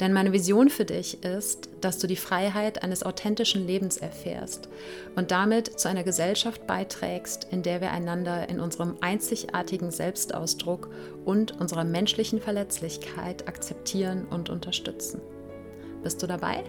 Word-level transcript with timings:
Denn 0.00 0.12
meine 0.12 0.32
Vision 0.32 0.68
für 0.68 0.84
dich 0.84 1.22
ist, 1.22 1.68
dass 1.80 1.98
du 1.98 2.06
die 2.06 2.16
Freiheit 2.16 2.82
eines 2.82 3.02
authentischen 3.02 3.66
Lebens 3.66 3.96
erfährst 3.96 4.68
und 5.16 5.30
damit 5.30 5.78
zu 5.78 5.88
einer 5.88 6.04
Gesellschaft 6.04 6.66
beiträgst, 6.66 7.46
in 7.50 7.62
der 7.62 7.80
wir 7.80 7.90
einander 7.90 8.48
in 8.48 8.60
unserem 8.60 8.96
einzigartigen 9.00 9.90
Selbstausdruck 9.90 10.90
und 11.24 11.60
unserer 11.60 11.84
menschlichen 11.84 12.40
Verletzlichkeit 12.40 13.48
akzeptieren 13.48 14.26
und 14.28 14.50
unterstützen. 14.50 15.20
Bist 16.02 16.22
du 16.22 16.26
dabei? 16.26 16.64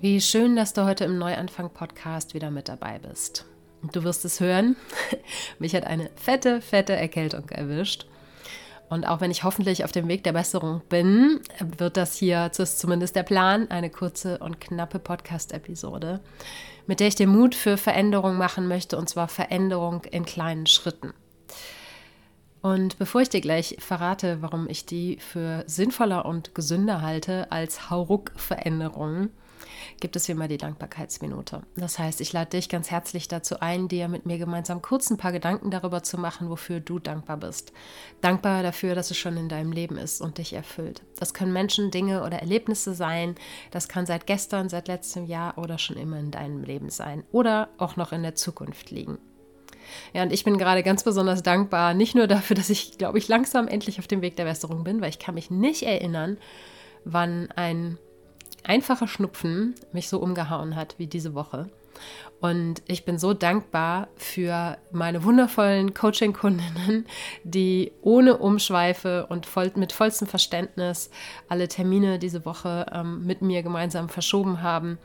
Wie 0.00 0.20
schön, 0.20 0.54
dass 0.54 0.74
du 0.74 0.84
heute 0.84 1.04
im 1.04 1.16
Neuanfang-Podcast 1.16 2.34
wieder 2.34 2.50
mit 2.50 2.68
dabei 2.68 2.98
bist. 2.98 3.46
Du 3.92 4.04
wirst 4.04 4.24
es 4.24 4.40
hören. 4.40 4.76
Mich 5.58 5.74
hat 5.74 5.84
eine 5.84 6.10
fette, 6.16 6.60
fette 6.60 6.94
Erkältung 6.94 7.48
erwischt. 7.50 8.06
Und 8.88 9.06
auch 9.06 9.20
wenn 9.20 9.30
ich 9.30 9.44
hoffentlich 9.44 9.84
auf 9.84 9.92
dem 9.92 10.08
Weg 10.08 10.24
der 10.24 10.34
Besserung 10.34 10.82
bin, 10.88 11.40
wird 11.58 11.96
das 11.96 12.16
hier, 12.16 12.50
zumindest 12.52 13.16
der 13.16 13.22
Plan, 13.22 13.70
eine 13.70 13.90
kurze 13.90 14.38
und 14.38 14.60
knappe 14.60 14.98
Podcast-Episode, 14.98 16.20
mit 16.86 17.00
der 17.00 17.08
ich 17.08 17.14
den 17.14 17.30
Mut 17.30 17.54
für 17.54 17.76
Veränderung 17.76 18.36
machen 18.36 18.68
möchte, 18.68 18.96
und 18.96 19.08
zwar 19.08 19.28
Veränderung 19.28 20.04
in 20.10 20.24
kleinen 20.24 20.66
Schritten. 20.66 21.14
Und 22.64 22.96
bevor 22.96 23.20
ich 23.20 23.28
dir 23.28 23.42
gleich 23.42 23.76
verrate, 23.78 24.40
warum 24.40 24.70
ich 24.70 24.86
die 24.86 25.18
für 25.18 25.64
sinnvoller 25.66 26.24
und 26.24 26.54
gesünder 26.54 27.02
halte 27.02 27.52
als 27.52 27.90
Hauruck-Veränderungen, 27.90 29.28
gibt 30.00 30.16
es 30.16 30.24
hier 30.24 30.34
mal 30.34 30.48
die 30.48 30.56
Dankbarkeitsminute. 30.56 31.60
Das 31.76 31.98
heißt, 31.98 32.22
ich 32.22 32.32
lade 32.32 32.52
dich 32.52 32.70
ganz 32.70 32.90
herzlich 32.90 33.28
dazu 33.28 33.60
ein, 33.60 33.88
dir 33.88 34.08
mit 34.08 34.24
mir 34.24 34.38
gemeinsam 34.38 34.80
kurz 34.80 35.10
ein 35.10 35.18
paar 35.18 35.32
Gedanken 35.32 35.70
darüber 35.70 36.02
zu 36.02 36.16
machen, 36.16 36.48
wofür 36.48 36.80
du 36.80 36.98
dankbar 36.98 37.36
bist. 37.36 37.74
Dankbar 38.22 38.62
dafür, 38.62 38.94
dass 38.94 39.10
es 39.10 39.18
schon 39.18 39.36
in 39.36 39.50
deinem 39.50 39.72
Leben 39.72 39.98
ist 39.98 40.22
und 40.22 40.38
dich 40.38 40.54
erfüllt. 40.54 41.02
Das 41.18 41.34
können 41.34 41.52
Menschen, 41.52 41.90
Dinge 41.90 42.24
oder 42.24 42.38
Erlebnisse 42.38 42.94
sein. 42.94 43.34
Das 43.72 43.88
kann 43.88 44.06
seit 44.06 44.26
gestern, 44.26 44.70
seit 44.70 44.88
letztem 44.88 45.26
Jahr 45.26 45.58
oder 45.58 45.76
schon 45.76 45.98
immer 45.98 46.18
in 46.18 46.30
deinem 46.30 46.64
Leben 46.64 46.88
sein 46.88 47.24
oder 47.30 47.68
auch 47.76 47.96
noch 47.96 48.12
in 48.12 48.22
der 48.22 48.36
Zukunft 48.36 48.90
liegen. 48.90 49.18
Ja, 50.12 50.22
und 50.22 50.32
ich 50.32 50.44
bin 50.44 50.58
gerade 50.58 50.82
ganz 50.82 51.04
besonders 51.04 51.42
dankbar, 51.42 51.94
nicht 51.94 52.14
nur 52.14 52.26
dafür, 52.26 52.56
dass 52.56 52.70
ich, 52.70 52.98
glaube 52.98 53.18
ich, 53.18 53.28
langsam 53.28 53.68
endlich 53.68 53.98
auf 53.98 54.06
dem 54.06 54.22
Weg 54.22 54.36
der 54.36 54.44
Besserung 54.44 54.84
bin, 54.84 55.00
weil 55.00 55.10
ich 55.10 55.18
kann 55.18 55.34
mich 55.34 55.50
nicht 55.50 55.82
erinnern, 55.82 56.38
wann 57.04 57.50
ein 57.56 57.98
einfacher 58.64 59.08
Schnupfen 59.08 59.74
mich 59.92 60.08
so 60.08 60.18
umgehauen 60.18 60.76
hat 60.76 60.94
wie 60.98 61.06
diese 61.06 61.34
Woche. 61.34 61.68
Und 62.40 62.82
ich 62.86 63.04
bin 63.04 63.18
so 63.18 63.32
dankbar 63.32 64.08
für 64.16 64.76
meine 64.90 65.24
wundervollen 65.24 65.94
Coaching-Kundinnen, 65.94 67.06
die 67.44 67.92
ohne 68.02 68.36
Umschweife 68.38 69.26
und 69.28 69.46
voll, 69.46 69.72
mit 69.76 69.92
vollstem 69.92 70.28
Verständnis 70.28 71.10
alle 71.48 71.68
Termine 71.68 72.18
diese 72.18 72.44
Woche 72.44 72.86
ähm, 72.92 73.24
mit 73.24 73.42
mir 73.42 73.62
gemeinsam 73.62 74.08
verschoben 74.08 74.62
haben. 74.62 74.98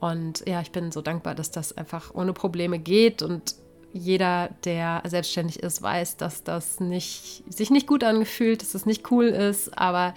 Und 0.00 0.42
ja, 0.48 0.60
ich 0.62 0.72
bin 0.72 0.90
so 0.90 1.02
dankbar, 1.02 1.34
dass 1.34 1.50
das 1.50 1.76
einfach 1.76 2.14
ohne 2.14 2.32
Probleme 2.32 2.78
geht 2.78 3.22
und 3.22 3.54
jeder, 3.92 4.50
der 4.64 5.02
selbstständig 5.06 5.62
ist, 5.62 5.82
weiß, 5.82 6.16
dass 6.16 6.44
das 6.44 6.80
nicht, 6.80 7.42
sich 7.48 7.70
nicht 7.70 7.86
gut 7.86 8.04
angefühlt, 8.04 8.62
dass 8.62 8.74
es 8.74 8.86
nicht 8.86 9.10
cool 9.10 9.26
ist. 9.26 9.76
Aber 9.76 10.14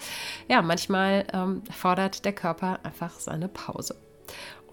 ja, 0.48 0.62
manchmal 0.62 1.26
ähm, 1.34 1.64
fordert 1.72 2.26
der 2.26 2.34
Körper 2.34 2.80
einfach 2.84 3.20
seine 3.20 3.48
Pause. 3.48 3.96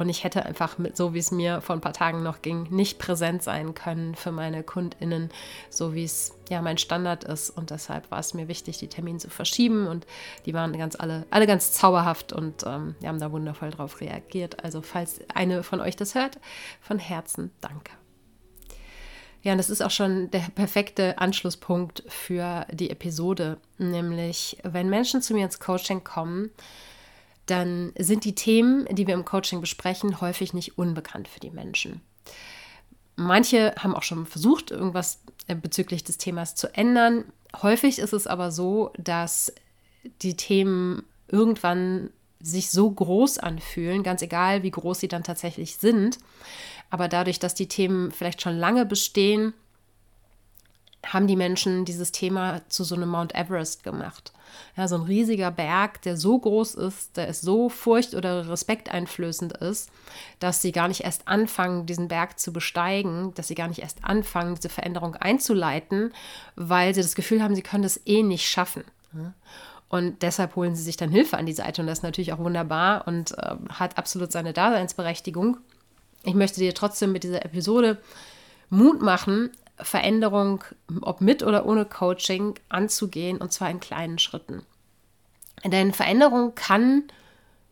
Und 0.01 0.09
ich 0.09 0.25
hätte 0.25 0.47
einfach 0.47 0.79
mit, 0.79 0.97
so 0.97 1.13
wie 1.13 1.19
es 1.19 1.31
mir 1.31 1.61
vor 1.61 1.77
ein 1.77 1.83
paar 1.83 1.93
Tagen 1.93 2.23
noch 2.23 2.41
ging, 2.41 2.67
nicht 2.71 2.99
präsent 2.99 3.43
sein 3.43 3.75
können 3.75 4.15
für 4.15 4.33
meine 4.33 4.63
KundInnen, 4.63 5.29
so 5.69 5.95
wie 5.95 6.05
es 6.05 6.35
ja 6.49 6.63
mein 6.63 6.79
Standard 6.79 7.23
ist. 7.25 7.51
Und 7.51 7.69
deshalb 7.69 8.11
war 8.11 8.19
es 8.19 8.33
mir 8.33 8.49
wichtig, 8.49 8.79
die 8.79 8.89
Termine 8.89 9.19
zu 9.19 9.29
verschieben. 9.29 9.87
Und 9.87 10.07
die 10.47 10.55
waren 10.55 10.73
ganz 10.79 10.97
alle, 10.99 11.27
alle 11.29 11.47
ganz 11.47 11.73
zauberhaft 11.73 12.33
und 12.33 12.65
ähm, 12.67 12.95
haben 13.05 13.21
da 13.21 13.31
wundervoll 13.31 13.73
drauf 13.73 14.01
reagiert. 14.01 14.65
Also, 14.65 14.81
falls 14.81 15.21
eine 15.35 15.63
von 15.63 15.83
euch 15.83 15.97
das 15.97 16.15
hört, 16.15 16.39
von 16.81 16.99
Herzen 16.99 17.51
danke. 17.61 18.00
Ja, 19.43 19.53
und 19.53 19.59
das 19.59 19.71
ist 19.71 19.83
auch 19.83 19.91
schon 19.91 20.31
der 20.31 20.45
perfekte 20.55 21.19
Anschlusspunkt 21.19 22.03
für 22.09 22.67
die 22.71 22.91
Episode. 22.91 23.57
Nämlich, 23.79 24.59
wenn 24.63 24.91
Menschen 24.91 25.23
zu 25.23 25.33
mir 25.33 25.45
ins 25.45 25.61
Coaching 25.61 26.05
kommen, 26.05 26.51
dann 27.47 27.93
sind 27.99 28.25
die 28.25 28.35
Themen, 28.35 28.87
die 28.91 29.07
wir 29.07 29.15
im 29.15 29.25
Coaching 29.25 29.61
besprechen, 29.61 30.21
häufig 30.21 30.53
nicht 30.53 30.79
unbekannt 30.79 31.27
für 31.27 31.41
die 31.41 31.51
Menschen. 31.51 32.03
Manche 33.17 33.75
haben 33.79 33.95
auch 33.95 34.03
schon 34.03 34.27
versucht, 34.27 34.71
irgendwas 34.71 35.21
äh, 35.47 35.55
bezüglich 35.55 36.05
des 36.05 36.19
Themas 36.19 36.55
zu 36.55 36.75
ändern. 36.75 37.25
Häufig 37.61 37.99
ist 37.99 38.13
es 38.13 38.27
aber 38.27 38.51
so, 38.51 38.93
dass 38.99 39.53
die 40.23 40.37
Themen 40.37 41.03
irgendwann 41.29 42.11
sich 42.41 42.71
so 42.71 42.91
groß 42.91 43.39
anfühlen, 43.39 44.03
ganz 44.03 44.23
egal, 44.23 44.63
wie 44.63 44.71
groß 44.71 45.01
sie 45.01 45.09
dann 45.09 45.23
tatsächlich 45.23 45.77
sind, 45.77 46.19
aber 46.91 47.09
dadurch, 47.09 47.39
dass 47.39 47.55
die 47.55 47.69
Themen 47.69 48.11
vielleicht 48.11 48.43
schon 48.43 48.57
lange 48.57 48.87
bestehen, 48.87 49.55
haben 51.07 51.27
die 51.27 51.37
Menschen 51.37 51.85
dieses 51.85 52.13
Thema 52.13 52.61
zu 52.69 52.85
so 52.85 52.95
einem 52.95 53.09
Mount 53.09 53.35
Everest 53.35 53.85
gemacht. 53.85 54.33
Ja, 54.77 54.89
so 54.89 54.97
ein 54.97 55.03
riesiger 55.03 55.51
Berg, 55.51 56.03
der 56.03 56.17
so 56.17 56.39
groß 56.39 56.75
ist, 56.75 57.17
der 57.17 57.29
ist 57.29 57.43
so 57.43 57.69
furcht- 57.69 58.15
oder 58.15 58.49
respekteinflößend 58.49 59.53
ist, 59.55 59.91
dass 60.41 60.61
sie 60.61 60.73
gar 60.73 60.89
nicht 60.89 61.03
erst 61.03 61.29
anfangen, 61.29 61.87
diesen 61.87 62.09
Berg 62.09 62.39
zu 62.39 62.53
besteigen, 62.53 63.33
dass 63.35 63.49
sie 63.49 63.55
gar 63.55 63.69
nicht 63.69 63.81
erst 63.81 64.05
anfangen, 64.05 64.57
diese 64.57 64.69
Veränderung 64.69 65.15
einzuleiten, 65.15 66.13
weil 66.57 66.95
sie 66.95 67.03
das 67.03 67.15
Gefühl 67.15 67.43
haben, 67.43 67.55
sie 67.55 67.63
können 67.63 67.85
das 67.85 68.01
eh 68.07 68.23
nicht 68.23 68.49
schaffen. 68.49 68.85
Und 69.91 70.23
deshalb 70.23 70.55
holen 70.55 70.77
sie 70.77 70.85
sich 70.85 70.97
dann 70.97 71.11
Hilfe 71.11 71.37
an 71.37 71.47
die 71.47 71.53
Seite 71.53 71.83
und 71.83 71.89
das 71.89 71.99
ist 71.99 72.05
natürlich 72.05 72.33
auch 72.33 72.39
wunderbar 72.39 73.09
und 73.09 73.37
äh, 73.37 73.57
hat 73.71 73.99
absolut 73.99 74.31
seine 74.31 74.53
Daseinsberechtigung. 74.53 75.59
Ich 76.23 76.35
möchte 76.35 76.61
dir 76.61 76.73
trotzdem 76.75 77.11
mit 77.11 77.25
dieser 77.25 77.45
Episode 77.45 77.99
Mut 78.69 79.03
machen, 79.03 79.51
Veränderung, 79.79 80.63
ob 81.01 81.21
mit 81.21 81.43
oder 81.43 81.67
ohne 81.67 81.85
Coaching, 81.87 82.55
anzugehen 82.69 83.39
und 83.39 83.53
zwar 83.53 83.69
in 83.69 83.81
kleinen 83.81 84.21
Schritten. 84.21 84.63
Denn 85.65 85.93
Veränderung 85.93 86.55
kann 86.55 87.05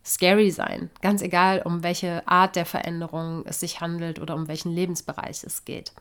scary 0.04 0.50
sein, 0.50 0.90
ganz 1.02 1.22
egal, 1.22 1.62
um 1.64 1.84
welche 1.84 2.26
Art 2.26 2.56
der 2.56 2.66
Veränderung 2.66 3.44
es 3.46 3.60
sich 3.60 3.80
handelt 3.80 4.18
oder 4.18 4.34
um 4.34 4.48
welchen 4.48 4.72
Lebensbereich 4.72 5.44
es 5.44 5.64
geht. 5.64 5.92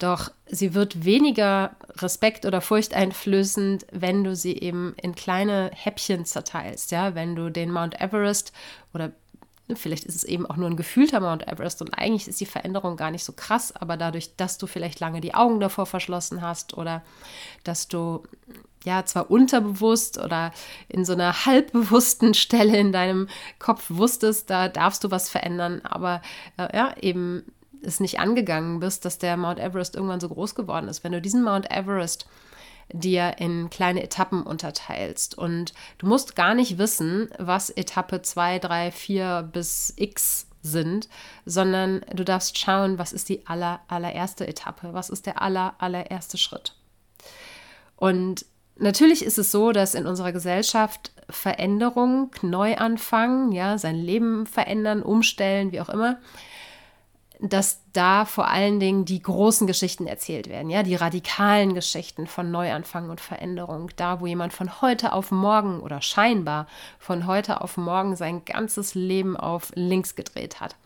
Doch 0.00 0.30
sie 0.46 0.74
wird 0.74 1.04
weniger 1.04 1.76
Respekt 1.98 2.46
oder 2.46 2.60
Furcht 2.60 2.94
einflößend, 2.94 3.86
wenn 3.92 4.24
du 4.24 4.34
sie 4.34 4.56
eben 4.56 4.94
in 5.00 5.14
kleine 5.14 5.70
Häppchen 5.74 6.24
zerteilst. 6.24 6.90
Ja, 6.90 7.14
wenn 7.14 7.36
du 7.36 7.50
den 7.50 7.70
Mount 7.70 8.00
Everest 8.00 8.52
oder 8.92 9.12
Vielleicht 9.76 10.04
ist 10.04 10.16
es 10.16 10.24
eben 10.24 10.46
auch 10.46 10.56
nur 10.56 10.68
ein 10.68 10.76
gefühlter 10.76 11.20
Mount 11.20 11.46
Everest 11.46 11.80
und 11.80 11.96
eigentlich 11.96 12.26
ist 12.26 12.40
die 12.40 12.46
Veränderung 12.46 12.96
gar 12.96 13.12
nicht 13.12 13.22
so 13.22 13.32
krass, 13.32 13.72
aber 13.76 13.96
dadurch, 13.96 14.34
dass 14.36 14.58
du 14.58 14.66
vielleicht 14.66 14.98
lange 14.98 15.20
die 15.20 15.34
Augen 15.34 15.60
davor 15.60 15.86
verschlossen 15.86 16.42
hast 16.42 16.76
oder 16.76 17.02
dass 17.62 17.86
du 17.86 18.24
ja 18.84 19.04
zwar 19.04 19.30
unterbewusst 19.30 20.18
oder 20.18 20.52
in 20.88 21.04
so 21.04 21.12
einer 21.12 21.44
halbbewussten 21.46 22.34
Stelle 22.34 22.76
in 22.76 22.92
deinem 22.92 23.28
Kopf 23.60 23.86
wusstest, 23.90 24.50
da 24.50 24.68
darfst 24.68 25.04
du 25.04 25.10
was 25.12 25.28
verändern, 25.28 25.82
aber 25.84 26.22
äh, 26.56 26.76
ja, 26.76 26.94
eben 27.00 27.44
es 27.82 28.00
nicht 28.00 28.20
angegangen 28.20 28.80
bist, 28.80 29.04
dass 29.04 29.18
der 29.18 29.36
Mount 29.36 29.58
Everest 29.58 29.94
irgendwann 29.94 30.20
so 30.20 30.28
groß 30.28 30.54
geworden 30.54 30.88
ist. 30.88 31.04
Wenn 31.04 31.12
du 31.12 31.20
diesen 31.20 31.42
Mount 31.42 31.70
Everest 31.70 32.26
dir 32.92 33.36
in 33.38 33.70
kleine 33.70 34.02
Etappen 34.02 34.42
unterteilst. 34.42 35.36
Und 35.36 35.72
du 35.98 36.06
musst 36.06 36.36
gar 36.36 36.54
nicht 36.54 36.78
wissen, 36.78 37.30
was 37.38 37.70
Etappe 37.70 38.22
2, 38.22 38.58
3, 38.58 38.90
4 38.90 39.48
bis 39.52 39.92
X 39.96 40.46
sind, 40.62 41.08
sondern 41.46 42.04
du 42.14 42.24
darfst 42.24 42.58
schauen, 42.58 42.98
was 42.98 43.12
ist 43.12 43.28
die 43.28 43.46
aller, 43.46 43.80
allererste 43.88 44.46
Etappe, 44.46 44.92
was 44.92 45.08
ist 45.08 45.26
der 45.26 45.40
aller, 45.40 45.74
allererste 45.78 46.36
Schritt. 46.36 46.74
Und 47.96 48.44
natürlich 48.76 49.24
ist 49.24 49.38
es 49.38 49.50
so, 49.50 49.72
dass 49.72 49.94
in 49.94 50.06
unserer 50.06 50.32
Gesellschaft 50.32 51.12
Veränderung, 51.30 52.30
Neuanfang, 52.42 53.52
ja, 53.52 53.78
sein 53.78 53.96
Leben 53.96 54.46
verändern, 54.46 55.02
umstellen, 55.02 55.72
wie 55.72 55.80
auch 55.80 55.88
immer, 55.88 56.18
dass 57.42 57.80
da 57.92 58.24
vor 58.24 58.48
allen 58.48 58.80
Dingen 58.80 59.04
die 59.04 59.22
großen 59.22 59.66
Geschichten 59.66 60.06
erzählt 60.06 60.48
werden, 60.48 60.70
ja, 60.70 60.82
die 60.82 60.94
radikalen 60.94 61.74
Geschichten 61.74 62.26
von 62.26 62.50
Neuanfang 62.50 63.08
und 63.08 63.20
Veränderung, 63.20 63.90
da 63.96 64.20
wo 64.20 64.26
jemand 64.26 64.52
von 64.52 64.80
heute 64.82 65.12
auf 65.12 65.30
morgen 65.30 65.80
oder 65.80 66.02
scheinbar 66.02 66.66
von 66.98 67.26
heute 67.26 67.62
auf 67.62 67.76
morgen 67.76 68.14
sein 68.16 68.44
ganzes 68.44 68.94
Leben 68.94 69.36
auf 69.36 69.72
links 69.74 70.14
gedreht 70.14 70.60
hat. 70.60 70.76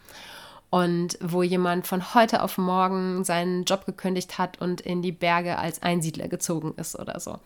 Und 0.70 1.18
wo 1.20 1.42
jemand 1.42 1.86
von 1.86 2.14
heute 2.14 2.42
auf 2.42 2.58
morgen 2.58 3.22
seinen 3.22 3.64
Job 3.64 3.86
gekündigt 3.86 4.38
hat 4.38 4.60
und 4.60 4.80
in 4.80 5.02
die 5.02 5.12
Berge 5.12 5.58
als 5.58 5.82
Einsiedler 5.82 6.26
gezogen 6.26 6.74
ist 6.76 6.98
oder 6.98 7.20
so. 7.20 7.38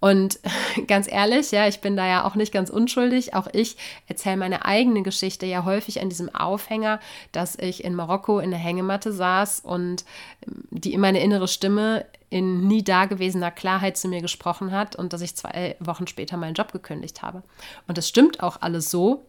Und 0.00 0.38
ganz 0.86 1.10
ehrlich, 1.10 1.50
ja, 1.50 1.66
ich 1.66 1.80
bin 1.80 1.96
da 1.96 2.06
ja 2.06 2.24
auch 2.24 2.34
nicht 2.34 2.52
ganz 2.52 2.70
unschuldig. 2.70 3.34
Auch 3.34 3.48
ich 3.52 3.76
erzähle 4.06 4.36
meine 4.36 4.64
eigene 4.64 5.02
Geschichte 5.02 5.46
ja 5.46 5.64
häufig 5.64 6.00
an 6.00 6.08
diesem 6.08 6.34
Aufhänger, 6.34 7.00
dass 7.32 7.56
ich 7.56 7.84
in 7.84 7.94
Marokko 7.94 8.38
in 8.40 8.50
der 8.50 8.60
Hängematte 8.60 9.12
saß 9.12 9.60
und 9.60 10.04
ähm, 10.46 10.64
die 10.70 10.96
meine 10.96 11.20
innere 11.20 11.48
Stimme 11.48 12.04
in 12.30 12.66
nie 12.66 12.84
dagewesener 12.84 13.50
Klarheit 13.50 13.96
zu 13.96 14.06
mir 14.08 14.20
gesprochen 14.20 14.70
hat 14.70 14.96
und 14.96 15.12
dass 15.12 15.22
ich 15.22 15.34
zwei 15.34 15.76
Wochen 15.80 16.06
später 16.06 16.36
meinen 16.36 16.54
Job 16.54 16.72
gekündigt 16.72 17.22
habe. 17.22 17.42
Und 17.86 17.96
das 17.96 18.08
stimmt 18.08 18.42
auch 18.42 18.60
alles 18.60 18.90
so. 18.90 19.24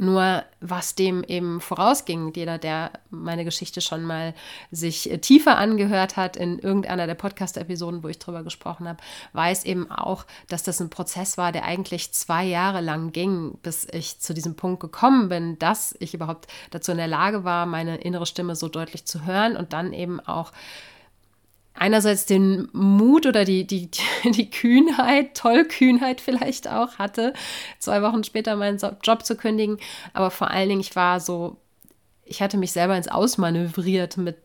Nur 0.00 0.44
was 0.62 0.94
dem 0.94 1.22
eben 1.24 1.60
vorausging, 1.60 2.32
jeder, 2.34 2.56
der 2.56 2.90
meine 3.10 3.44
Geschichte 3.44 3.82
schon 3.82 4.02
mal 4.02 4.32
sich 4.70 5.10
äh, 5.10 5.18
tiefer 5.18 5.58
angehört 5.58 6.16
hat 6.16 6.38
in 6.38 6.58
irgendeiner 6.58 7.06
der 7.06 7.14
Podcast-Episoden, 7.14 8.02
wo 8.02 8.08
ich 8.08 8.18
drüber 8.18 8.42
gesprochen 8.42 8.88
habe, 8.88 8.98
weiß 9.34 9.66
eben 9.66 9.90
auch, 9.90 10.24
dass 10.48 10.62
das 10.62 10.80
ein 10.80 10.88
Prozess 10.88 11.36
war, 11.36 11.52
der 11.52 11.66
eigentlich 11.66 12.14
zwei 12.14 12.44
Jahre 12.44 12.80
lang 12.80 13.12
ging, 13.12 13.58
bis 13.62 13.86
ich 13.92 14.18
zu 14.20 14.32
diesem 14.32 14.56
Punkt 14.56 14.80
gekommen 14.80 15.28
bin, 15.28 15.58
dass 15.58 15.94
ich 16.00 16.14
überhaupt 16.14 16.46
dazu 16.70 16.92
in 16.92 16.96
der 16.96 17.06
Lage 17.06 17.44
war, 17.44 17.66
meine 17.66 17.98
innere 17.98 18.24
Stimme 18.24 18.56
so 18.56 18.68
deutlich 18.68 19.04
zu 19.04 19.26
hören 19.26 19.54
und 19.54 19.74
dann 19.74 19.92
eben 19.92 20.18
auch 20.18 20.52
einerseits 21.80 22.26
den 22.26 22.68
Mut 22.72 23.24
oder 23.26 23.44
die, 23.44 23.66
die, 23.66 23.90
die 24.24 24.50
Kühnheit, 24.50 25.34
Tollkühnheit 25.34 26.20
vielleicht 26.20 26.68
auch 26.68 26.98
hatte, 26.98 27.32
zwei 27.78 28.02
Wochen 28.02 28.22
später 28.22 28.54
meinen 28.56 28.78
Job 29.02 29.24
zu 29.24 29.34
kündigen. 29.34 29.78
Aber 30.12 30.30
vor 30.30 30.50
allen 30.50 30.68
Dingen, 30.68 30.80
ich 30.80 30.94
war 30.94 31.20
so, 31.20 31.56
ich 32.24 32.42
hatte 32.42 32.58
mich 32.58 32.72
selber 32.72 32.96
ins 32.96 33.08
Ausmanövriert 33.08 34.18
mit 34.18 34.36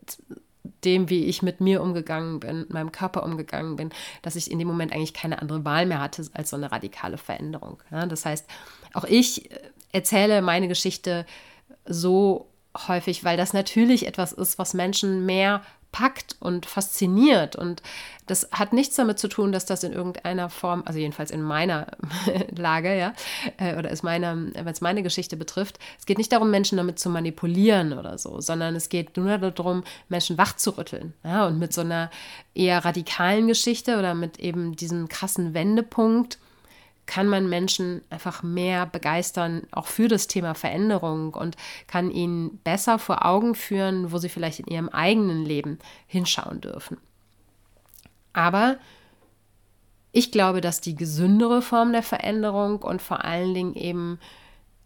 dem, 0.84 1.10
wie 1.10 1.26
ich 1.26 1.42
mit 1.42 1.60
mir 1.60 1.82
umgegangen 1.82 2.40
bin, 2.40 2.60
mit 2.60 2.70
meinem 2.70 2.90
Körper 2.90 3.22
umgegangen 3.22 3.76
bin, 3.76 3.90
dass 4.22 4.34
ich 4.34 4.50
in 4.50 4.58
dem 4.58 4.68
Moment 4.68 4.92
eigentlich 4.92 5.14
keine 5.14 5.40
andere 5.40 5.64
Wahl 5.64 5.86
mehr 5.86 6.00
hatte 6.00 6.26
als 6.32 6.50
so 6.50 6.56
eine 6.56 6.72
radikale 6.72 7.18
Veränderung. 7.18 7.82
Ja, 7.90 8.06
das 8.06 8.24
heißt, 8.24 8.46
auch 8.94 9.04
ich 9.04 9.50
erzähle 9.92 10.42
meine 10.42 10.68
Geschichte 10.68 11.26
so 11.84 12.48
häufig, 12.88 13.24
weil 13.24 13.36
das 13.36 13.52
natürlich 13.52 14.06
etwas 14.06 14.32
ist, 14.32 14.58
was 14.58 14.74
Menschen 14.74 15.26
mehr 15.26 15.62
packt 15.96 16.36
und 16.40 16.66
fasziniert. 16.66 17.56
Und 17.56 17.80
das 18.26 18.50
hat 18.52 18.74
nichts 18.74 18.96
damit 18.96 19.18
zu 19.18 19.28
tun, 19.28 19.50
dass 19.50 19.64
das 19.64 19.82
in 19.82 19.94
irgendeiner 19.94 20.50
Form, 20.50 20.82
also 20.84 20.98
jedenfalls 20.98 21.30
in 21.30 21.40
meiner 21.40 21.86
Lage, 22.54 22.98
ja, 22.98 23.14
äh, 23.56 23.78
oder 23.78 23.90
ist 23.90 24.02
meine, 24.02 24.50
wenn 24.54 24.66
es 24.66 24.82
meine 24.82 25.02
Geschichte 25.02 25.38
betrifft, 25.38 25.78
es 25.98 26.04
geht 26.04 26.18
nicht 26.18 26.32
darum, 26.32 26.50
Menschen 26.50 26.76
damit 26.76 26.98
zu 26.98 27.08
manipulieren 27.08 27.94
oder 27.94 28.18
so, 28.18 28.42
sondern 28.42 28.76
es 28.76 28.90
geht 28.90 29.16
nur 29.16 29.38
darum, 29.38 29.84
Menschen 30.10 30.36
wachzurütteln. 30.36 31.14
Ja, 31.24 31.46
und 31.46 31.58
mit 31.58 31.72
so 31.72 31.80
einer 31.80 32.10
eher 32.54 32.84
radikalen 32.84 33.46
Geschichte 33.46 33.98
oder 33.98 34.14
mit 34.14 34.38
eben 34.38 34.76
diesem 34.76 35.08
krassen 35.08 35.54
Wendepunkt 35.54 36.36
kann 37.06 37.28
man 37.28 37.48
Menschen 37.48 38.02
einfach 38.10 38.42
mehr 38.42 38.86
begeistern, 38.86 39.62
auch 39.70 39.86
für 39.86 40.08
das 40.08 40.26
Thema 40.26 40.54
Veränderung 40.54 41.34
und 41.34 41.56
kann 41.86 42.10
ihnen 42.10 42.58
besser 42.58 42.98
vor 42.98 43.24
Augen 43.24 43.54
führen, 43.54 44.12
wo 44.12 44.18
sie 44.18 44.28
vielleicht 44.28 44.60
in 44.60 44.66
ihrem 44.66 44.88
eigenen 44.88 45.44
Leben 45.44 45.78
hinschauen 46.06 46.60
dürfen. 46.60 46.98
Aber 48.32 48.76
ich 50.12 50.32
glaube, 50.32 50.60
dass 50.60 50.80
die 50.80 50.94
gesündere 50.94 51.62
Form 51.62 51.92
der 51.92 52.02
Veränderung 52.02 52.82
und 52.82 53.02
vor 53.02 53.24
allen 53.24 53.54
Dingen 53.54 53.74
eben 53.74 54.18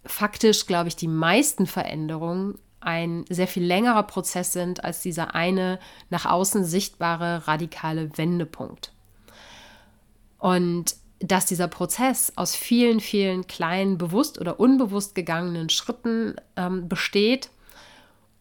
faktisch, 0.04 0.66
glaube 0.66 0.88
ich, 0.88 0.96
die 0.96 1.08
meisten 1.08 1.66
Veränderungen 1.66 2.58
ein 2.80 3.24
sehr 3.28 3.46
viel 3.46 3.64
längerer 3.64 4.02
Prozess 4.04 4.52
sind 4.52 4.84
als 4.84 5.02
dieser 5.02 5.34
eine 5.34 5.78
nach 6.08 6.26
außen 6.26 6.64
sichtbare 6.64 7.46
radikale 7.46 8.16
Wendepunkt. 8.16 8.92
Und 10.38 10.96
dass 11.20 11.46
dieser 11.46 11.68
Prozess 11.68 12.32
aus 12.36 12.56
vielen, 12.56 12.98
vielen 12.98 13.46
kleinen, 13.46 13.98
bewusst 13.98 14.40
oder 14.40 14.58
unbewusst 14.58 15.14
gegangenen 15.14 15.68
Schritten 15.68 16.34
ähm, 16.56 16.88
besteht. 16.88 17.50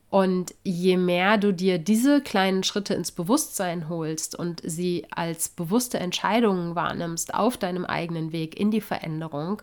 Und 0.09 0.55
je 0.63 0.97
mehr 0.97 1.37
du 1.37 1.53
dir 1.53 1.77
diese 1.77 2.21
kleinen 2.21 2.63
Schritte 2.63 2.95
ins 2.95 3.11
Bewusstsein 3.11 3.89
holst 3.89 4.33
und 4.33 4.61
sie 4.63 5.05
als 5.11 5.49
bewusste 5.49 5.99
Entscheidungen 5.99 6.73
wahrnimmst 6.73 7.33
auf 7.33 7.57
deinem 7.57 7.85
eigenen 7.85 8.31
Weg 8.31 8.59
in 8.59 8.71
die 8.71 8.81
Veränderung, 8.81 9.61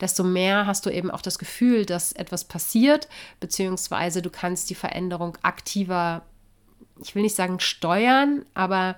desto 0.00 0.24
mehr 0.24 0.66
hast 0.66 0.86
du 0.86 0.90
eben 0.90 1.10
auch 1.10 1.22
das 1.22 1.38
Gefühl, 1.38 1.86
dass 1.86 2.10
etwas 2.12 2.44
passiert, 2.44 3.06
beziehungsweise 3.38 4.22
du 4.22 4.30
kannst 4.30 4.70
die 4.70 4.74
Veränderung 4.74 5.38
aktiver, 5.42 6.22
ich 7.00 7.14
will 7.14 7.22
nicht 7.22 7.36
sagen 7.36 7.60
steuern, 7.60 8.44
aber 8.54 8.96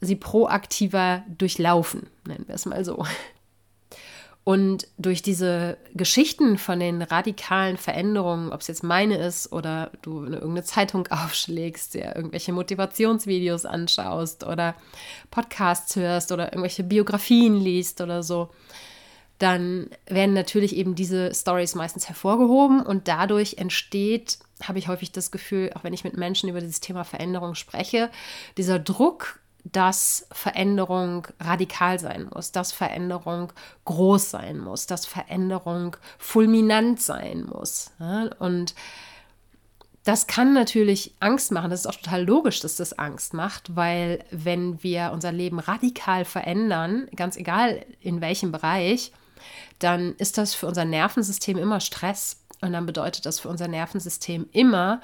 sie 0.00 0.16
proaktiver 0.16 1.22
durchlaufen, 1.28 2.08
nennen 2.26 2.46
wir 2.46 2.54
es 2.54 2.66
mal 2.66 2.84
so. 2.84 3.04
Und 4.48 4.88
durch 4.96 5.20
diese 5.20 5.76
Geschichten 5.92 6.56
von 6.56 6.80
den 6.80 7.02
radikalen 7.02 7.76
Veränderungen, 7.76 8.50
ob 8.50 8.62
es 8.62 8.68
jetzt 8.68 8.82
meine 8.82 9.18
ist 9.18 9.52
oder 9.52 9.92
du 10.00 10.24
irgendeine 10.24 10.64
Zeitung 10.64 11.06
aufschlägst, 11.10 11.94
ja, 11.94 12.16
irgendwelche 12.16 12.54
Motivationsvideos 12.54 13.66
anschaust 13.66 14.44
oder 14.44 14.74
Podcasts 15.30 15.96
hörst 15.96 16.32
oder 16.32 16.46
irgendwelche 16.46 16.82
Biografien 16.82 17.60
liest 17.60 18.00
oder 18.00 18.22
so, 18.22 18.48
dann 19.38 19.90
werden 20.06 20.32
natürlich 20.32 20.74
eben 20.74 20.94
diese 20.94 21.34
Stories 21.34 21.74
meistens 21.74 22.08
hervorgehoben 22.08 22.80
und 22.80 23.06
dadurch 23.06 23.58
entsteht, 23.58 24.38
habe 24.62 24.78
ich 24.78 24.88
häufig 24.88 25.12
das 25.12 25.30
Gefühl, 25.30 25.72
auch 25.74 25.84
wenn 25.84 25.92
ich 25.92 26.04
mit 26.04 26.16
Menschen 26.16 26.48
über 26.48 26.60
dieses 26.60 26.80
Thema 26.80 27.04
Veränderung 27.04 27.54
spreche, 27.54 28.10
dieser 28.56 28.78
Druck 28.78 29.40
dass 29.64 30.26
Veränderung 30.32 31.26
radikal 31.40 31.98
sein 31.98 32.28
muss, 32.32 32.52
dass 32.52 32.72
Veränderung 32.72 33.52
groß 33.84 34.30
sein 34.30 34.58
muss, 34.58 34.86
dass 34.86 35.04
Veränderung 35.06 35.96
fulminant 36.18 37.02
sein 37.02 37.44
muss. 37.44 37.90
Und 38.38 38.74
das 40.04 40.26
kann 40.26 40.54
natürlich 40.54 41.14
Angst 41.20 41.52
machen. 41.52 41.70
Das 41.70 41.80
ist 41.80 41.86
auch 41.86 41.96
total 41.96 42.24
logisch, 42.24 42.60
dass 42.60 42.76
das 42.76 42.98
Angst 42.98 43.34
macht, 43.34 43.76
weil 43.76 44.24
wenn 44.30 44.82
wir 44.82 45.10
unser 45.12 45.32
Leben 45.32 45.58
radikal 45.58 46.24
verändern, 46.24 47.08
ganz 47.14 47.36
egal 47.36 47.84
in 48.00 48.22
welchem 48.22 48.50
Bereich, 48.50 49.12
dann 49.78 50.14
ist 50.16 50.38
das 50.38 50.54
für 50.54 50.66
unser 50.66 50.86
Nervensystem 50.86 51.58
immer 51.58 51.80
Stress. 51.80 52.42
Und 52.60 52.72
dann 52.72 52.86
bedeutet 52.86 53.26
das 53.26 53.38
für 53.38 53.48
unser 53.48 53.68
Nervensystem 53.68 54.48
immer, 54.50 55.00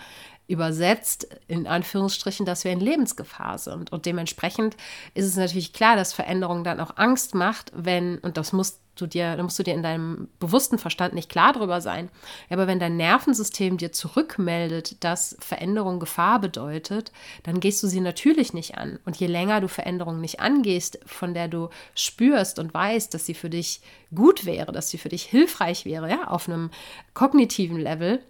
übersetzt, 0.46 1.26
in 1.48 1.66
Anführungsstrichen, 1.66 2.44
dass 2.44 2.64
wir 2.64 2.72
in 2.72 2.80
Lebensgefahr 2.80 3.58
sind. 3.58 3.92
Und 3.92 4.06
dementsprechend 4.06 4.76
ist 5.14 5.26
es 5.26 5.36
natürlich 5.36 5.72
klar, 5.72 5.96
dass 5.96 6.12
Veränderung 6.12 6.64
dann 6.64 6.80
auch 6.80 6.96
Angst 6.96 7.34
macht, 7.34 7.72
wenn, 7.74 8.18
und 8.18 8.36
das 8.36 8.52
musst 8.52 8.80
du 8.96 9.06
dir, 9.06 9.36
da 9.36 9.42
musst 9.42 9.58
du 9.58 9.62
dir 9.62 9.74
in 9.74 9.82
deinem 9.82 10.28
bewussten 10.38 10.78
Verstand 10.78 11.14
nicht 11.14 11.28
klar 11.28 11.52
drüber 11.52 11.80
sein. 11.80 12.10
Aber 12.50 12.66
wenn 12.66 12.78
dein 12.78 12.96
Nervensystem 12.96 13.78
dir 13.78 13.92
zurückmeldet, 13.92 15.02
dass 15.02 15.36
Veränderung 15.40 15.98
Gefahr 15.98 16.40
bedeutet, 16.40 17.10
dann 17.42 17.60
gehst 17.60 17.82
du 17.82 17.86
sie 17.86 18.00
natürlich 18.00 18.52
nicht 18.52 18.76
an. 18.76 18.98
Und 19.04 19.16
je 19.16 19.26
länger 19.26 19.60
du 19.60 19.68
Veränderung 19.68 20.20
nicht 20.20 20.40
angehst, 20.40 20.98
von 21.06 21.34
der 21.34 21.48
du 21.48 21.70
spürst 21.94 22.58
und 22.58 22.72
weißt, 22.72 23.12
dass 23.14 23.26
sie 23.26 23.34
für 23.34 23.50
dich 23.50 23.80
gut 24.14 24.44
wäre, 24.44 24.72
dass 24.72 24.90
sie 24.90 24.98
für 24.98 25.08
dich 25.08 25.24
hilfreich 25.24 25.84
wäre, 25.84 26.08
ja, 26.10 26.28
auf 26.28 26.48
einem 26.48 26.70
kognitiven 27.14 27.78
Level, 27.78 28.20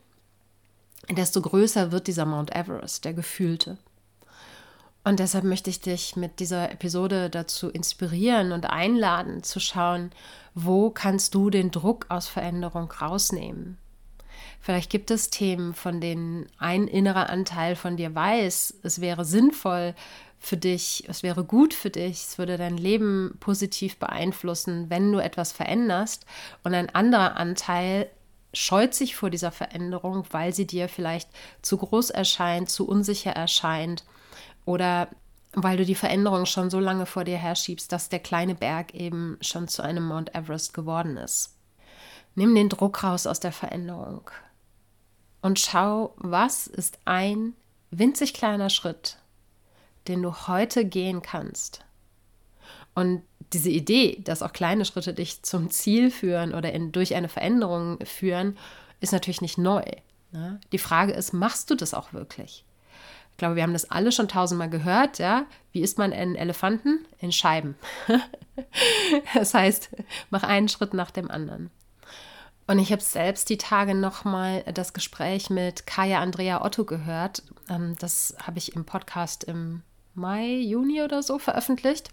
desto 1.11 1.41
größer 1.41 1.93
wird 1.93 2.07
dieser 2.07 2.25
Mount 2.25 2.55
Everest, 2.55 3.05
der 3.05 3.15
gefühlte. 3.15 3.79
Und 5.05 5.21
deshalb 5.21 5.45
möchte 5.45 5.69
ich 5.69 5.81
dich 5.81 6.17
mit 6.17 6.41
dieser 6.41 6.73
Episode 6.73 7.29
dazu 7.29 7.69
inspirieren 7.69 8.53
und 8.53 8.71
einladen 8.71 9.43
zu 9.43 9.61
schauen, 9.61 10.11
wo 10.55 10.89
kannst 10.91 11.35
du 11.35 11.51
den 11.51 11.71
Druck 11.71 12.07
aus 12.09 12.27
Veränderung 12.27 12.91
rausnehmen. 12.91 13.77
Vielleicht 14.61 14.89
gibt 14.89 15.11
es 15.11 15.29
Themen, 15.29 15.75
von 15.75 16.01
denen 16.01 16.47
ein 16.57 16.89
innerer 16.89 17.29
Anteil 17.29 17.77
von 17.77 17.99
dir 17.99 18.15
weiß, 18.15 18.79
es 18.83 19.01
wäre 19.03 19.27
sinnvoll 19.27 19.95
für 20.39 20.57
dich, 20.57 21.05
es 21.07 21.23
wäre 21.23 21.45
gut 21.45 21.75
für 21.75 21.91
dich, 21.91 22.25
es 22.25 22.39
würde 22.39 22.57
dein 22.57 22.79
Leben 22.79 23.37
positiv 23.41 23.99
beeinflussen, 23.99 24.89
wenn 24.89 25.13
du 25.13 25.19
etwas 25.19 25.53
veränderst. 25.53 26.25
Und 26.63 26.73
ein 26.73 26.95
anderer 26.95 27.37
Anteil 27.37 28.09
scheut 28.55 28.95
sich 28.95 29.17
vor 29.17 29.31
dieser 29.31 29.53
Veränderung, 29.53 30.25
weil 30.31 30.55
sie 30.55 30.67
dir 30.67 30.89
vielleicht 30.89 31.29
zu 31.63 31.77
groß 31.77 32.11
erscheint, 32.11 32.71
zu 32.71 32.87
unsicher 32.87 33.33
erscheint 33.33 34.05
oder 34.65 35.09
weil 35.53 35.77
du 35.77 35.85
die 35.85 35.95
Veränderung 35.95 36.47
schon 36.47 36.71
so 36.71 36.81
lange 36.81 37.07
vor 37.07 37.25
dir 37.25 37.37
herschiebst, 37.37 37.93
dass 37.93 38.09
der 38.09 38.19
kleine 38.19 38.55
Berg 38.55 38.95
eben 38.95 39.39
schon 39.41 39.69
zu 39.69 39.83
einem 39.83 40.05
Mount 40.07 40.35
Everest 40.35 40.75
geworden 40.75 41.17
ist. 41.17 41.57
Nimm 42.35 42.55
den 42.55 42.69
Druck 42.69 43.05
raus 43.05 43.27
aus 43.27 43.39
der 43.39 43.53
Veränderung 43.53 44.31
und 45.45 45.61
schau, 45.61 46.15
was 46.17 46.67
ist 46.67 46.99
ein 47.05 47.53
winzig 47.91 48.35
kleiner 48.35 48.71
Schritt, 48.71 49.19
den 50.09 50.23
du 50.23 50.33
heute 50.49 50.85
gehen 50.85 51.23
kannst. 51.23 51.85
Und 52.95 53.23
diese 53.53 53.71
Idee, 53.71 54.21
dass 54.25 54.43
auch 54.43 54.53
kleine 54.53 54.85
Schritte 54.85 55.15
dich 55.15 55.43
zum 55.43 55.71
Ziel 55.71 56.11
führen 56.11 56.55
oder 56.55 56.73
in, 56.73 56.93
durch 56.93 57.15
eine 57.15 57.29
Veränderung 57.29 57.99
führen, 58.05 58.57
ist 59.01 59.13
natürlich 59.13 59.43
nicht 59.43 59.59
neu. 59.59 59.85
Ne? 60.33 60.61
Die 60.73 60.79
Frage 60.79 61.13
ist, 61.13 61.33
machst 61.33 61.71
du 61.71 61.75
das 61.75 61.95
auch 61.95 62.13
wirklich? 62.13 62.65
Ich 63.31 63.39
glaube, 63.39 63.57
wir 63.57 63.65
haben 63.65 63.73
das 63.73 63.91
alle 63.91 64.13
schon 64.13 64.29
tausendmal 64.29 64.71
gehört, 64.71 65.19
ja. 65.19 65.47
Wie 65.73 65.81
isst 65.81 65.99
man 65.99 66.13
einen 66.13 66.37
Elefanten? 66.37 67.05
In 67.19 67.33
Scheiben. 67.33 67.75
das 69.35 69.55
heißt, 69.55 69.91
mach 70.31 70.45
einen 70.45 70.69
Schritt 70.69 70.95
nach 70.95 71.11
dem 71.11 71.31
anderen. 71.31 71.71
Und 72.67 72.79
ich 72.79 72.93
habe 72.93 73.03
selbst 73.03 73.51
die 73.51 73.59
Tage 73.59 73.95
nochmal 73.95 74.63
das 74.73 74.93
Gespräch 74.93 75.51
mit 75.51 75.87
Kaya 75.87 76.21
Andrea 76.21 76.65
Otto 76.65 76.85
gehört. 76.85 77.43
Ähm, 77.69 77.97
das 77.99 78.37
habe 78.41 78.59
ich 78.59 78.75
im 78.75 78.85
Podcast 78.85 79.45
im 79.45 79.83
Mai, 80.15 80.55
Juni 80.55 81.03
oder 81.03 81.23
so 81.23 81.39
veröffentlicht. 81.39 82.11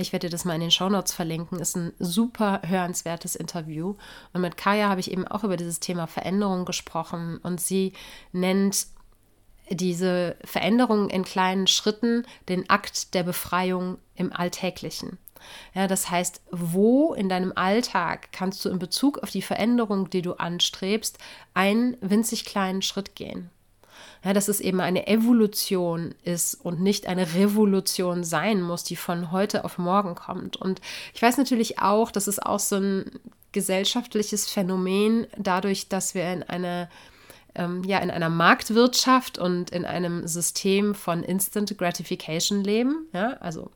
Ich 0.00 0.12
werde 0.12 0.28
dir 0.28 0.30
das 0.30 0.44
mal 0.44 0.54
in 0.54 0.60
den 0.60 0.70
Shownotes 0.70 1.12
verlinken. 1.12 1.58
Ist 1.58 1.76
ein 1.76 1.92
super 1.98 2.62
hörenswertes 2.64 3.34
Interview. 3.34 3.96
Und 4.32 4.40
mit 4.40 4.56
Kaya 4.56 4.88
habe 4.88 5.00
ich 5.00 5.10
eben 5.10 5.26
auch 5.26 5.42
über 5.42 5.56
dieses 5.56 5.80
Thema 5.80 6.06
Veränderung 6.06 6.64
gesprochen. 6.64 7.38
Und 7.42 7.60
sie 7.60 7.92
nennt 8.32 8.86
diese 9.70 10.36
Veränderung 10.44 11.10
in 11.10 11.24
kleinen 11.24 11.66
Schritten 11.66 12.24
den 12.48 12.70
Akt 12.70 13.12
der 13.12 13.24
Befreiung 13.24 13.98
im 14.14 14.32
Alltäglichen. 14.32 15.18
Ja, 15.74 15.88
das 15.88 16.10
heißt, 16.10 16.42
wo 16.50 17.12
in 17.14 17.28
deinem 17.28 17.52
Alltag 17.54 18.30
kannst 18.32 18.64
du 18.64 18.68
in 18.68 18.78
Bezug 18.78 19.18
auf 19.18 19.30
die 19.30 19.42
Veränderung, 19.42 20.10
die 20.10 20.22
du 20.22 20.34
anstrebst, 20.34 21.18
einen 21.54 21.96
winzig 22.00 22.44
kleinen 22.44 22.82
Schritt 22.82 23.14
gehen? 23.14 23.50
Ja, 24.24 24.32
dass 24.32 24.48
es 24.48 24.60
eben 24.60 24.80
eine 24.80 25.06
Evolution 25.06 26.14
ist 26.24 26.54
und 26.54 26.80
nicht 26.80 27.06
eine 27.06 27.34
Revolution 27.34 28.24
sein 28.24 28.60
muss, 28.62 28.82
die 28.82 28.96
von 28.96 29.30
heute 29.30 29.64
auf 29.64 29.78
morgen 29.78 30.14
kommt. 30.14 30.56
Und 30.56 30.80
ich 31.14 31.22
weiß 31.22 31.38
natürlich 31.38 31.78
auch, 31.78 32.10
das 32.10 32.26
ist 32.26 32.44
auch 32.44 32.58
so 32.58 32.76
ein 32.76 33.10
gesellschaftliches 33.52 34.50
Phänomen, 34.50 35.26
dadurch, 35.36 35.88
dass 35.88 36.14
wir 36.14 36.32
in 36.32 36.42
einer 36.42 36.88
ähm, 37.54 37.82
ja 37.84 37.98
in 37.98 38.10
einer 38.10 38.28
Marktwirtschaft 38.28 39.38
und 39.38 39.70
in 39.70 39.84
einem 39.84 40.26
System 40.26 40.94
von 40.94 41.22
Instant 41.22 41.76
Gratification 41.76 42.64
leben. 42.64 43.06
Ja, 43.12 43.36
also 43.40 43.70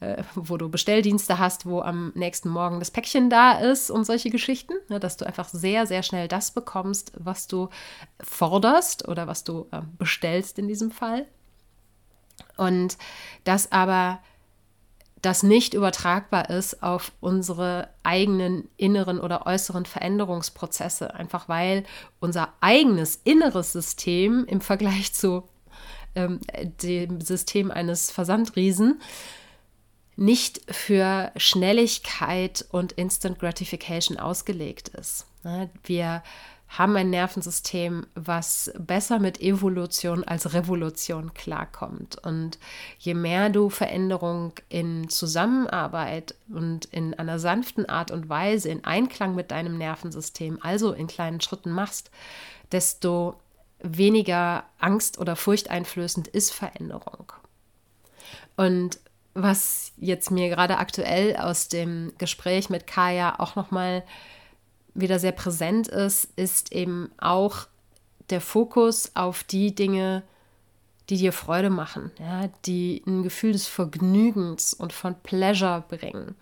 äh, 0.00 0.22
wo 0.34 0.56
du 0.56 0.68
Bestelldienste 0.68 1.38
hast, 1.38 1.66
wo 1.66 1.80
am 1.80 2.12
nächsten 2.14 2.48
Morgen 2.48 2.78
das 2.78 2.90
Päckchen 2.90 3.30
da 3.30 3.52
ist 3.58 3.90
und 3.90 4.04
solche 4.04 4.30
Geschichten, 4.30 4.74
ne, 4.88 5.00
dass 5.00 5.16
du 5.16 5.26
einfach 5.26 5.48
sehr, 5.48 5.86
sehr 5.86 6.02
schnell 6.02 6.28
das 6.28 6.52
bekommst, 6.52 7.12
was 7.16 7.46
du 7.46 7.68
forderst 8.20 9.08
oder 9.08 9.26
was 9.26 9.44
du 9.44 9.66
äh, 9.72 9.80
bestellst 9.98 10.58
in 10.58 10.68
diesem 10.68 10.90
Fall. 10.90 11.26
Und 12.56 12.96
das 13.44 13.72
aber 13.72 14.20
das 15.22 15.42
nicht 15.42 15.74
übertragbar 15.74 16.48
ist 16.48 16.82
auf 16.82 17.10
unsere 17.20 17.88
eigenen 18.04 18.68
inneren 18.76 19.18
oder 19.18 19.46
äußeren 19.46 19.84
Veränderungsprozesse, 19.84 21.14
einfach 21.14 21.48
weil 21.48 21.82
unser 22.20 22.52
eigenes 22.60 23.16
inneres 23.24 23.72
System 23.72 24.44
im 24.46 24.60
Vergleich 24.60 25.12
zu 25.12 25.42
ähm, 26.14 26.40
dem 26.82 27.20
System 27.20 27.70
eines 27.70 28.10
Versandriesen 28.10 29.00
nicht 30.18 30.60
für 30.68 31.30
Schnelligkeit 31.36 32.64
und 32.72 32.92
Instant 32.92 33.38
Gratification 33.38 34.18
ausgelegt 34.18 34.88
ist. 34.88 35.26
Ne, 35.44 35.70
wir 35.84 36.24
haben 36.68 36.96
ein 36.96 37.08
Nervensystem, 37.08 38.04
was 38.16 38.70
besser 38.76 39.20
mit 39.20 39.40
Evolution 39.40 40.24
als 40.24 40.52
Revolution 40.52 41.32
klarkommt. 41.34 42.18
Und 42.18 42.58
je 42.98 43.14
mehr 43.14 43.48
du 43.48 43.70
Veränderung 43.70 44.52
in 44.68 45.08
Zusammenarbeit 45.08 46.34
und 46.52 46.86
in 46.86 47.14
einer 47.14 47.38
sanften 47.38 47.88
Art 47.88 48.10
und 48.10 48.28
Weise 48.28 48.70
in 48.70 48.84
Einklang 48.84 49.36
mit 49.36 49.52
deinem 49.52 49.78
Nervensystem, 49.78 50.58
also 50.60 50.92
in 50.92 51.06
kleinen 51.06 51.40
Schritten 51.40 51.70
machst, 51.70 52.10
desto 52.72 53.36
weniger 53.78 54.64
angst- 54.80 55.18
oder 55.18 55.36
furchteinflößend 55.36 56.26
ist 56.26 56.52
Veränderung. 56.52 57.32
Und 58.56 58.98
was 59.42 59.92
jetzt 59.96 60.30
mir 60.30 60.48
gerade 60.48 60.78
aktuell 60.78 61.36
aus 61.36 61.68
dem 61.68 62.12
Gespräch 62.18 62.70
mit 62.70 62.86
Kaya 62.86 63.38
auch 63.38 63.56
nochmal 63.56 64.00
mal 64.00 64.04
wieder 65.00 65.18
sehr 65.18 65.32
präsent 65.32 65.88
ist, 65.88 66.28
ist 66.36 66.72
eben 66.72 67.10
auch 67.18 67.66
der 68.30 68.40
Fokus 68.40 69.12
auf 69.14 69.44
die 69.44 69.74
Dinge, 69.74 70.22
die 71.08 71.16
dir 71.16 71.32
Freude 71.32 71.70
machen, 71.70 72.10
ja, 72.18 72.48
die 72.66 73.02
ein 73.06 73.22
Gefühl 73.22 73.52
des 73.52 73.66
Vergnügens 73.66 74.74
und 74.74 74.92
von 74.92 75.14
Pleasure 75.22 75.84
bringen. 75.88 76.34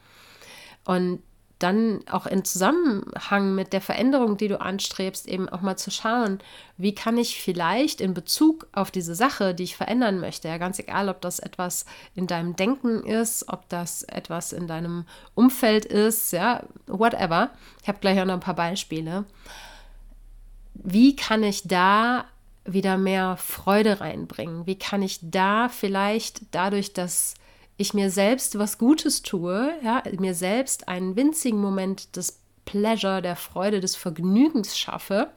Und 0.85 1.23
dann 1.59 2.01
auch 2.11 2.27
in 2.27 2.45
Zusammenhang 2.45 3.55
mit 3.55 3.73
der 3.73 3.81
Veränderung, 3.81 4.37
die 4.37 4.49
du 4.49 4.61
anstrebst, 4.61 5.27
eben 5.27 5.49
auch 5.49 5.63
mal 5.63 5.77
zu 5.77 5.91
schauen, 5.91 6.39
wie 6.77 6.95
kann 6.95 7.17
ich 7.17 7.41
vielleicht 7.41 8.03
in 8.03 8.13
Bezug 8.13 8.67
auf 8.73 8.91
diese 8.91 9.15
Sache, 9.15 9.55
die 9.55 9.63
ich 9.63 9.77
verändern 9.77 10.21
möchte, 10.21 10.49
ja, 10.49 10.59
ganz 10.59 10.79
egal, 10.79 11.09
ob 11.09 11.23
das 11.23 11.39
etwas 11.39 11.87
in 12.15 12.27
deinem 12.27 12.57
Denken 12.57 13.03
ist, 13.03 13.49
ob 13.49 13.69
das 13.71 14.03
etwas 14.03 14.53
in 14.53 14.67
deinem 14.67 15.07
Umfeld 15.35 15.87
ist, 15.87 16.33
ja, 16.33 16.63
whatever. 16.87 17.51
Ich 17.81 17.89
habe 17.89 18.01
gleich 18.01 18.21
auch 18.21 18.27
noch 18.27 18.35
ein 18.35 18.41
paar 18.41 18.55
Beispiele. 18.55 19.25
Wie 20.75 21.17
kann 21.17 21.43
ich 21.43 21.67
da 21.67 22.27
wieder 22.67 22.99
mehr 22.99 23.39
Freude 23.39 24.01
reinbringen? 24.01 24.67
Wie 24.67 24.79
kann 24.79 25.03
ich 25.03 25.21
da 25.23 25.71
vielleicht 25.71 26.43
dadurch, 26.51 26.93
dass 26.93 27.35
ich 27.77 27.95
mir 27.95 28.11
selbst 28.11 28.59
was 28.59 28.79
Gutes 28.79 29.23
tue, 29.23 29.73
ja, 29.83 30.03
mir 30.19 30.35
selbst 30.35 30.89
einen 30.89 31.17
winzigen 31.17 31.61
Moment 31.61 32.17
des 32.17 32.41
Pleasure, 32.65 33.23
der 33.23 33.37
Freude, 33.37 33.81
des 33.81 33.97
Vergnügens 33.97 34.77
schaffe, 34.79 35.31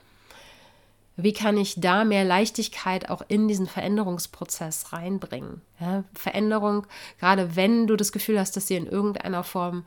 wie 1.21 1.33
kann 1.33 1.57
ich 1.57 1.79
da 1.79 2.05
mehr 2.05 2.23
Leichtigkeit 2.23 3.09
auch 3.09 3.21
in 3.27 3.49
diesen 3.49 3.67
Veränderungsprozess 3.67 4.93
reinbringen? 4.93 5.61
Ja, 5.79 6.05
Veränderung, 6.13 6.87
gerade 7.19 7.57
wenn 7.57 7.87
du 7.87 7.97
das 7.97 8.13
Gefühl 8.13 8.39
hast, 8.39 8.55
dass 8.55 8.67
sie 8.67 8.77
in 8.77 8.87
irgendeiner 8.87 9.43
Form 9.43 9.83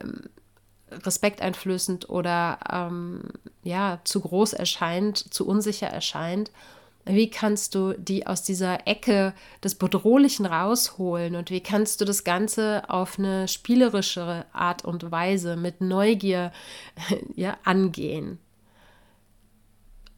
ähm, 0.00 0.28
respekteinflößend 0.90 2.10
oder 2.10 2.58
ähm, 2.70 3.22
ja, 3.62 4.00
zu 4.02 4.20
groß 4.20 4.54
erscheint, 4.54 5.18
zu 5.32 5.46
unsicher 5.46 5.86
erscheint, 5.86 6.50
wie 7.04 7.30
kannst 7.30 7.74
du 7.74 7.94
die 7.94 8.26
aus 8.26 8.42
dieser 8.42 8.86
Ecke 8.86 9.34
des 9.62 9.74
Bedrohlichen 9.74 10.46
rausholen 10.46 11.34
und 11.34 11.50
wie 11.50 11.60
kannst 11.60 12.00
du 12.00 12.04
das 12.04 12.22
Ganze 12.22 12.84
auf 12.88 13.18
eine 13.18 13.48
spielerischere 13.48 14.46
Art 14.52 14.84
und 14.84 15.10
Weise 15.10 15.56
mit 15.56 15.80
Neugier 15.80 16.52
ja, 17.34 17.56
angehen? 17.64 18.38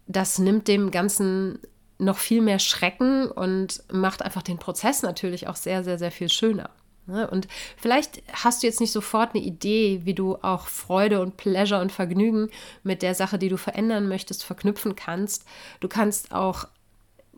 Das 0.06 0.38
nimmt 0.38 0.68
dem 0.68 0.90
Ganzen 0.90 1.58
noch 1.98 2.18
viel 2.18 2.42
mehr 2.42 2.58
Schrecken 2.58 3.30
und 3.30 3.82
macht 3.90 4.20
einfach 4.22 4.42
den 4.42 4.58
Prozess 4.58 5.02
natürlich 5.02 5.48
auch 5.48 5.56
sehr, 5.56 5.84
sehr, 5.84 5.98
sehr 5.98 6.10
viel 6.10 6.28
schöner. 6.28 6.68
Ne? 7.06 7.28
Und 7.28 7.49
vielleicht 7.76 8.23
hast 8.32 8.62
du 8.62 8.66
jetzt 8.66 8.80
nicht 8.80 8.92
sofort 8.92 9.34
eine 9.34 9.44
Idee, 9.44 10.00
wie 10.04 10.14
du 10.14 10.37
auch 10.37 10.68
Freude 10.68 11.20
und 11.20 11.37
Pleasure 11.37 11.80
und 11.80 11.92
Vergnügen 11.92 12.50
mit 12.82 13.02
der 13.02 13.14
Sache, 13.14 13.38
die 13.38 13.49
du 13.49 13.56
verändern 13.56 14.08
möchtest, 14.08 14.44
verknüpfen 14.44 14.96
kannst. 14.96 15.44
Du 15.80 15.88
kannst 15.88 16.32
auch 16.32 16.66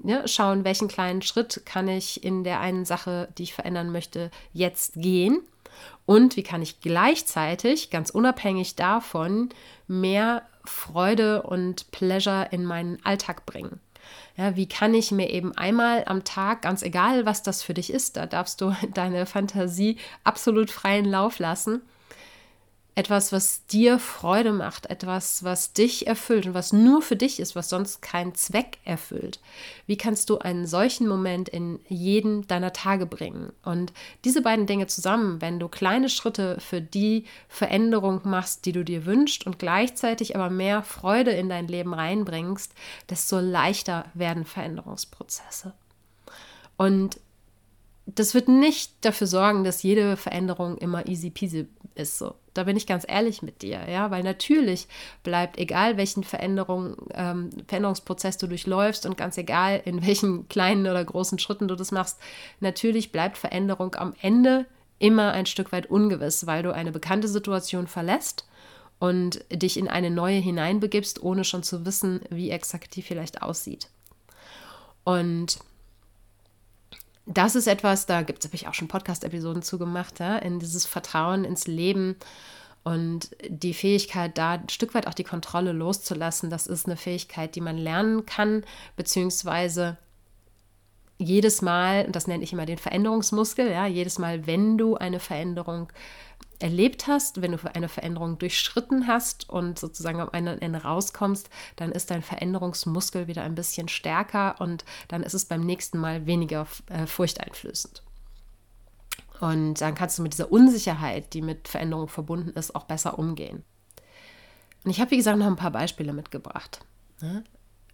ja, 0.04 0.26
schauen, 0.28 0.64
welchen 0.64 0.88
kleinen 0.88 1.22
Schritt 1.22 1.62
kann 1.64 1.88
ich 1.88 2.22
in 2.22 2.44
der 2.44 2.60
einen 2.60 2.84
Sache, 2.84 3.28
die 3.38 3.44
ich 3.44 3.54
verändern 3.54 3.90
möchte, 3.90 4.30
jetzt 4.52 4.94
gehen. 4.94 5.40
Und 6.04 6.36
wie 6.36 6.42
kann 6.42 6.62
ich 6.62 6.80
gleichzeitig, 6.80 7.90
ganz 7.90 8.10
unabhängig 8.10 8.76
davon, 8.76 9.50
mehr 9.88 10.42
Freude 10.64 11.42
und 11.42 11.90
Pleasure 11.90 12.48
in 12.50 12.64
meinen 12.64 13.04
Alltag 13.04 13.46
bringen. 13.46 13.80
Ja, 14.36 14.56
wie 14.56 14.68
kann 14.68 14.94
ich 14.94 15.12
mir 15.12 15.30
eben 15.30 15.56
einmal 15.56 16.04
am 16.06 16.24
Tag, 16.24 16.62
ganz 16.62 16.82
egal 16.82 17.26
was 17.26 17.42
das 17.42 17.62
für 17.62 17.74
dich 17.74 17.92
ist, 17.92 18.16
da 18.16 18.26
darfst 18.26 18.60
du 18.60 18.74
deine 18.94 19.26
Fantasie 19.26 19.96
absolut 20.24 20.70
freien 20.70 21.06
Lauf 21.06 21.38
lassen, 21.38 21.82
etwas, 22.96 23.30
was 23.30 23.66
dir 23.66 23.98
Freude 23.98 24.52
macht, 24.52 24.86
etwas, 24.86 25.44
was 25.44 25.74
dich 25.74 26.06
erfüllt 26.06 26.46
und 26.46 26.54
was 26.54 26.72
nur 26.72 27.02
für 27.02 27.14
dich 27.14 27.40
ist, 27.40 27.54
was 27.54 27.68
sonst 27.68 28.00
keinen 28.00 28.34
Zweck 28.34 28.78
erfüllt. 28.84 29.38
Wie 29.86 29.98
kannst 29.98 30.30
du 30.30 30.38
einen 30.38 30.66
solchen 30.66 31.06
Moment 31.06 31.50
in 31.50 31.78
jeden 31.88 32.46
deiner 32.46 32.72
Tage 32.72 33.04
bringen? 33.04 33.52
Und 33.62 33.92
diese 34.24 34.40
beiden 34.40 34.64
Dinge 34.66 34.86
zusammen, 34.86 35.42
wenn 35.42 35.60
du 35.60 35.68
kleine 35.68 36.08
Schritte 36.08 36.56
für 36.58 36.80
die 36.80 37.26
Veränderung 37.50 38.22
machst, 38.24 38.64
die 38.64 38.72
du 38.72 38.82
dir 38.82 39.04
wünschst 39.04 39.44
und 39.44 39.58
gleichzeitig 39.58 40.34
aber 40.34 40.48
mehr 40.48 40.82
Freude 40.82 41.32
in 41.32 41.50
dein 41.50 41.68
Leben 41.68 41.92
reinbringst, 41.92 42.72
desto 43.10 43.40
leichter 43.40 44.06
werden 44.14 44.46
Veränderungsprozesse. 44.46 45.74
Und 46.78 47.20
das 48.06 48.34
wird 48.34 48.48
nicht 48.48 48.92
dafür 49.00 49.26
sorgen, 49.26 49.64
dass 49.64 49.82
jede 49.82 50.16
Veränderung 50.16 50.78
immer 50.78 51.06
easy 51.06 51.30
peasy 51.30 51.66
ist. 51.96 52.18
So. 52.18 52.34
Da 52.54 52.64
bin 52.64 52.76
ich 52.76 52.86
ganz 52.86 53.04
ehrlich 53.06 53.42
mit 53.42 53.62
dir, 53.62 53.80
ja, 53.90 54.10
weil 54.10 54.22
natürlich 54.22 54.86
bleibt, 55.24 55.58
egal 55.58 55.96
welchen 55.96 56.22
Veränderung, 56.22 56.96
ähm, 57.12 57.50
Veränderungsprozess 57.66 58.38
du 58.38 58.46
durchläufst 58.46 59.06
und 59.06 59.18
ganz 59.18 59.36
egal, 59.36 59.82
in 59.84 60.06
welchen 60.06 60.48
kleinen 60.48 60.86
oder 60.86 61.04
großen 61.04 61.38
Schritten 61.38 61.68
du 61.68 61.74
das 61.74 61.90
machst, 61.90 62.18
natürlich 62.60 63.12
bleibt 63.12 63.36
Veränderung 63.36 63.94
am 63.96 64.14
Ende 64.22 64.66
immer 64.98 65.32
ein 65.32 65.46
Stück 65.46 65.72
weit 65.72 65.86
ungewiss, 65.90 66.46
weil 66.46 66.62
du 66.62 66.72
eine 66.72 66.92
bekannte 66.92 67.28
Situation 67.28 67.86
verlässt 67.86 68.46
und 68.98 69.44
dich 69.50 69.76
in 69.76 69.88
eine 69.88 70.10
neue 70.10 70.38
hineinbegibst, 70.38 71.22
ohne 71.22 71.44
schon 71.44 71.62
zu 71.62 71.84
wissen, 71.84 72.20
wie 72.30 72.50
exakt 72.50 72.96
die 72.96 73.02
vielleicht 73.02 73.42
aussieht. 73.42 73.88
Und 75.04 75.58
das 77.26 77.56
ist 77.56 77.66
etwas, 77.66 78.06
da 78.06 78.22
gibt 78.22 78.40
es, 78.40 78.48
habe 78.48 78.56
ich 78.56 78.68
auch 78.68 78.74
schon 78.74 78.88
Podcast-Episoden 78.88 79.62
zu 79.62 79.78
gemacht, 79.78 80.20
ja, 80.20 80.38
in 80.38 80.60
dieses 80.60 80.86
Vertrauen 80.86 81.44
ins 81.44 81.66
Leben 81.66 82.16
und 82.84 83.30
die 83.48 83.74
Fähigkeit, 83.74 84.38
da 84.38 84.52
ein 84.52 84.68
Stück 84.68 84.94
weit 84.94 85.08
auch 85.08 85.14
die 85.14 85.24
Kontrolle 85.24 85.72
loszulassen. 85.72 86.50
Das 86.50 86.68
ist 86.68 86.86
eine 86.86 86.96
Fähigkeit, 86.96 87.56
die 87.56 87.60
man 87.60 87.76
lernen 87.76 88.26
kann, 88.26 88.62
beziehungsweise 88.94 89.96
jedes 91.18 91.62
Mal, 91.62 92.04
und 92.06 92.16
das 92.16 92.26
nenne 92.26 92.44
ich 92.44 92.52
immer 92.52 92.66
den 92.66 92.78
Veränderungsmuskel, 92.78 93.70
ja, 93.70 93.86
jedes 93.86 94.18
Mal, 94.18 94.46
wenn 94.46 94.76
du 94.76 94.96
eine 94.96 95.20
Veränderung 95.20 95.92
erlebt 96.58 97.06
hast, 97.06 97.42
wenn 97.42 97.52
du 97.52 97.58
eine 97.74 97.88
Veränderung 97.88 98.38
durchschritten 98.38 99.06
hast 99.06 99.48
und 99.48 99.78
sozusagen 99.78 100.20
am 100.20 100.30
Ende 100.32 100.82
rauskommst, 100.82 101.50
dann 101.76 101.92
ist 101.92 102.10
dein 102.10 102.22
Veränderungsmuskel 102.22 103.26
wieder 103.26 103.42
ein 103.42 103.54
bisschen 103.54 103.88
stärker 103.88 104.56
und 104.60 104.84
dann 105.08 105.22
ist 105.22 105.34
es 105.34 105.44
beim 105.44 105.60
nächsten 105.60 105.98
Mal 105.98 106.26
weniger 106.26 106.66
äh, 106.88 107.06
furchteinflößend. 107.06 108.02
Und 109.40 109.80
dann 109.82 109.94
kannst 109.94 110.18
du 110.18 110.22
mit 110.22 110.32
dieser 110.32 110.50
Unsicherheit, 110.50 111.34
die 111.34 111.42
mit 111.42 111.68
Veränderung 111.68 112.08
verbunden 112.08 112.50
ist, 112.50 112.74
auch 112.74 112.84
besser 112.84 113.18
umgehen. 113.18 113.64
Und 114.84 114.90
ich 114.90 115.00
habe, 115.00 115.10
wie 115.10 115.16
gesagt, 115.16 115.38
noch 115.38 115.46
ein 115.46 115.56
paar 115.56 115.72
Beispiele 115.72 116.12
mitgebracht. 116.12 116.80
Ne? 117.20 117.44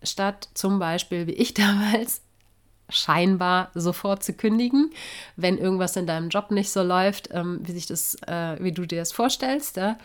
Statt 0.03 0.51
zum 0.55 0.79
Beispiel, 0.79 1.27
wie 1.27 1.33
ich 1.33 1.55
damals, 1.55 2.23
scheinbar 2.89 3.71
sofort 3.75 4.23
zu 4.23 4.33
kündigen, 4.35 4.91
wenn 5.37 5.59
irgendwas 5.59 5.97
in 5.97 6.07
deinem 6.07 6.29
Job 6.29 6.51
nicht 6.51 6.71
so 6.71 6.83
läuft, 6.83 7.29
ähm, 7.33 7.61
wie 7.63 7.73
sich 7.73 7.87
das, 7.87 8.17
äh, 8.27 8.57
wie 8.61 8.73
du 8.73 8.87
dir 8.87 8.99
das 8.99 9.13
vorstellst. 9.13 9.77
Ja? 9.77 9.99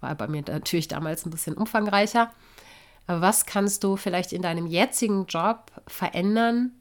War 0.00 0.14
bei 0.14 0.28
mir 0.28 0.42
natürlich 0.46 0.88
damals 0.88 1.26
ein 1.26 1.30
bisschen 1.30 1.54
umfangreicher. 1.54 2.30
Aber 3.06 3.20
was 3.20 3.46
kannst 3.46 3.82
du 3.84 3.96
vielleicht 3.96 4.32
in 4.32 4.42
deinem 4.42 4.66
jetzigen 4.66 5.26
Job 5.26 5.72
verändern, 5.86 6.72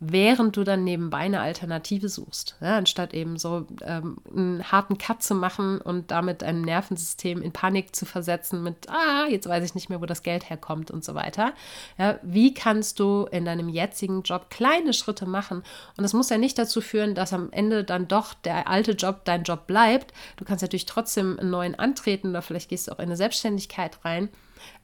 während 0.00 0.56
du 0.56 0.64
dann 0.64 0.82
nebenbei 0.82 1.18
eine 1.18 1.40
Alternative 1.40 2.08
suchst. 2.08 2.56
Ja, 2.62 2.78
anstatt 2.78 3.12
eben 3.12 3.38
so 3.38 3.66
ähm, 3.82 4.16
einen 4.34 4.72
harten 4.72 4.96
Cut 4.96 5.22
zu 5.22 5.34
machen 5.34 5.78
und 5.78 6.10
damit 6.10 6.42
ein 6.42 6.62
Nervensystem 6.62 7.42
in 7.42 7.52
Panik 7.52 7.94
zu 7.94 8.06
versetzen 8.06 8.62
mit, 8.62 8.88
ah, 8.88 9.26
jetzt 9.28 9.46
weiß 9.46 9.62
ich 9.62 9.74
nicht 9.74 9.90
mehr, 9.90 10.00
wo 10.00 10.06
das 10.06 10.22
Geld 10.22 10.48
herkommt 10.48 10.90
und 10.90 11.04
so 11.04 11.14
weiter. 11.14 11.52
Ja, 11.98 12.18
wie 12.22 12.54
kannst 12.54 12.98
du 12.98 13.28
in 13.30 13.44
deinem 13.44 13.68
jetzigen 13.68 14.22
Job 14.22 14.48
kleine 14.48 14.94
Schritte 14.94 15.26
machen? 15.26 15.58
Und 15.58 16.02
das 16.02 16.14
muss 16.14 16.30
ja 16.30 16.38
nicht 16.38 16.58
dazu 16.58 16.80
führen, 16.80 17.14
dass 17.14 17.34
am 17.34 17.52
Ende 17.52 17.84
dann 17.84 18.08
doch 18.08 18.32
der 18.32 18.68
alte 18.68 18.92
Job 18.92 19.26
dein 19.26 19.42
Job 19.42 19.66
bleibt. 19.66 20.14
Du 20.38 20.46
kannst 20.46 20.62
natürlich 20.62 20.86
trotzdem 20.86 21.38
einen 21.38 21.50
neuen 21.50 21.74
antreten 21.74 22.30
oder 22.30 22.40
vielleicht 22.40 22.70
gehst 22.70 22.88
du 22.88 22.92
auch 22.92 22.98
in 22.98 23.04
eine 23.04 23.16
Selbstständigkeit 23.16 24.02
rein. 24.02 24.30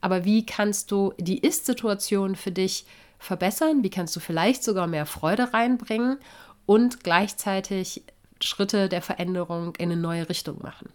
Aber 0.02 0.26
wie 0.26 0.44
kannst 0.44 0.90
du 0.90 1.14
die 1.18 1.38
Ist-Situation 1.38 2.36
für 2.36 2.52
dich 2.52 2.86
verbessern? 3.18 3.82
Wie 3.82 3.90
kannst 3.90 4.14
du 4.16 4.20
vielleicht 4.20 4.62
sogar 4.62 4.86
mehr 4.86 5.06
Freude 5.06 5.52
reinbringen 5.52 6.18
und 6.66 7.02
gleichzeitig 7.04 8.02
Schritte 8.40 8.88
der 8.88 9.02
Veränderung 9.02 9.74
in 9.76 9.90
eine 9.90 10.00
neue 10.00 10.28
Richtung 10.28 10.60
machen? 10.62 10.90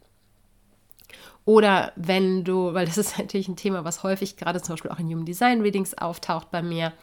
Oder 1.44 1.92
wenn 1.96 2.44
du, 2.44 2.74
weil 2.74 2.86
das 2.86 2.98
ist 2.98 3.18
natürlich 3.18 3.48
ein 3.48 3.56
Thema, 3.56 3.84
was 3.84 4.04
häufig 4.04 4.38
gerade 4.38 4.62
zum 4.62 4.74
Beispiel 4.74 4.92
auch 4.92 5.00
in 5.00 5.08
Human 5.08 5.26
Design 5.26 5.62
Readings 5.62 5.98
auftaucht 5.98 6.52
bei 6.52 6.62
mir, 6.62 6.94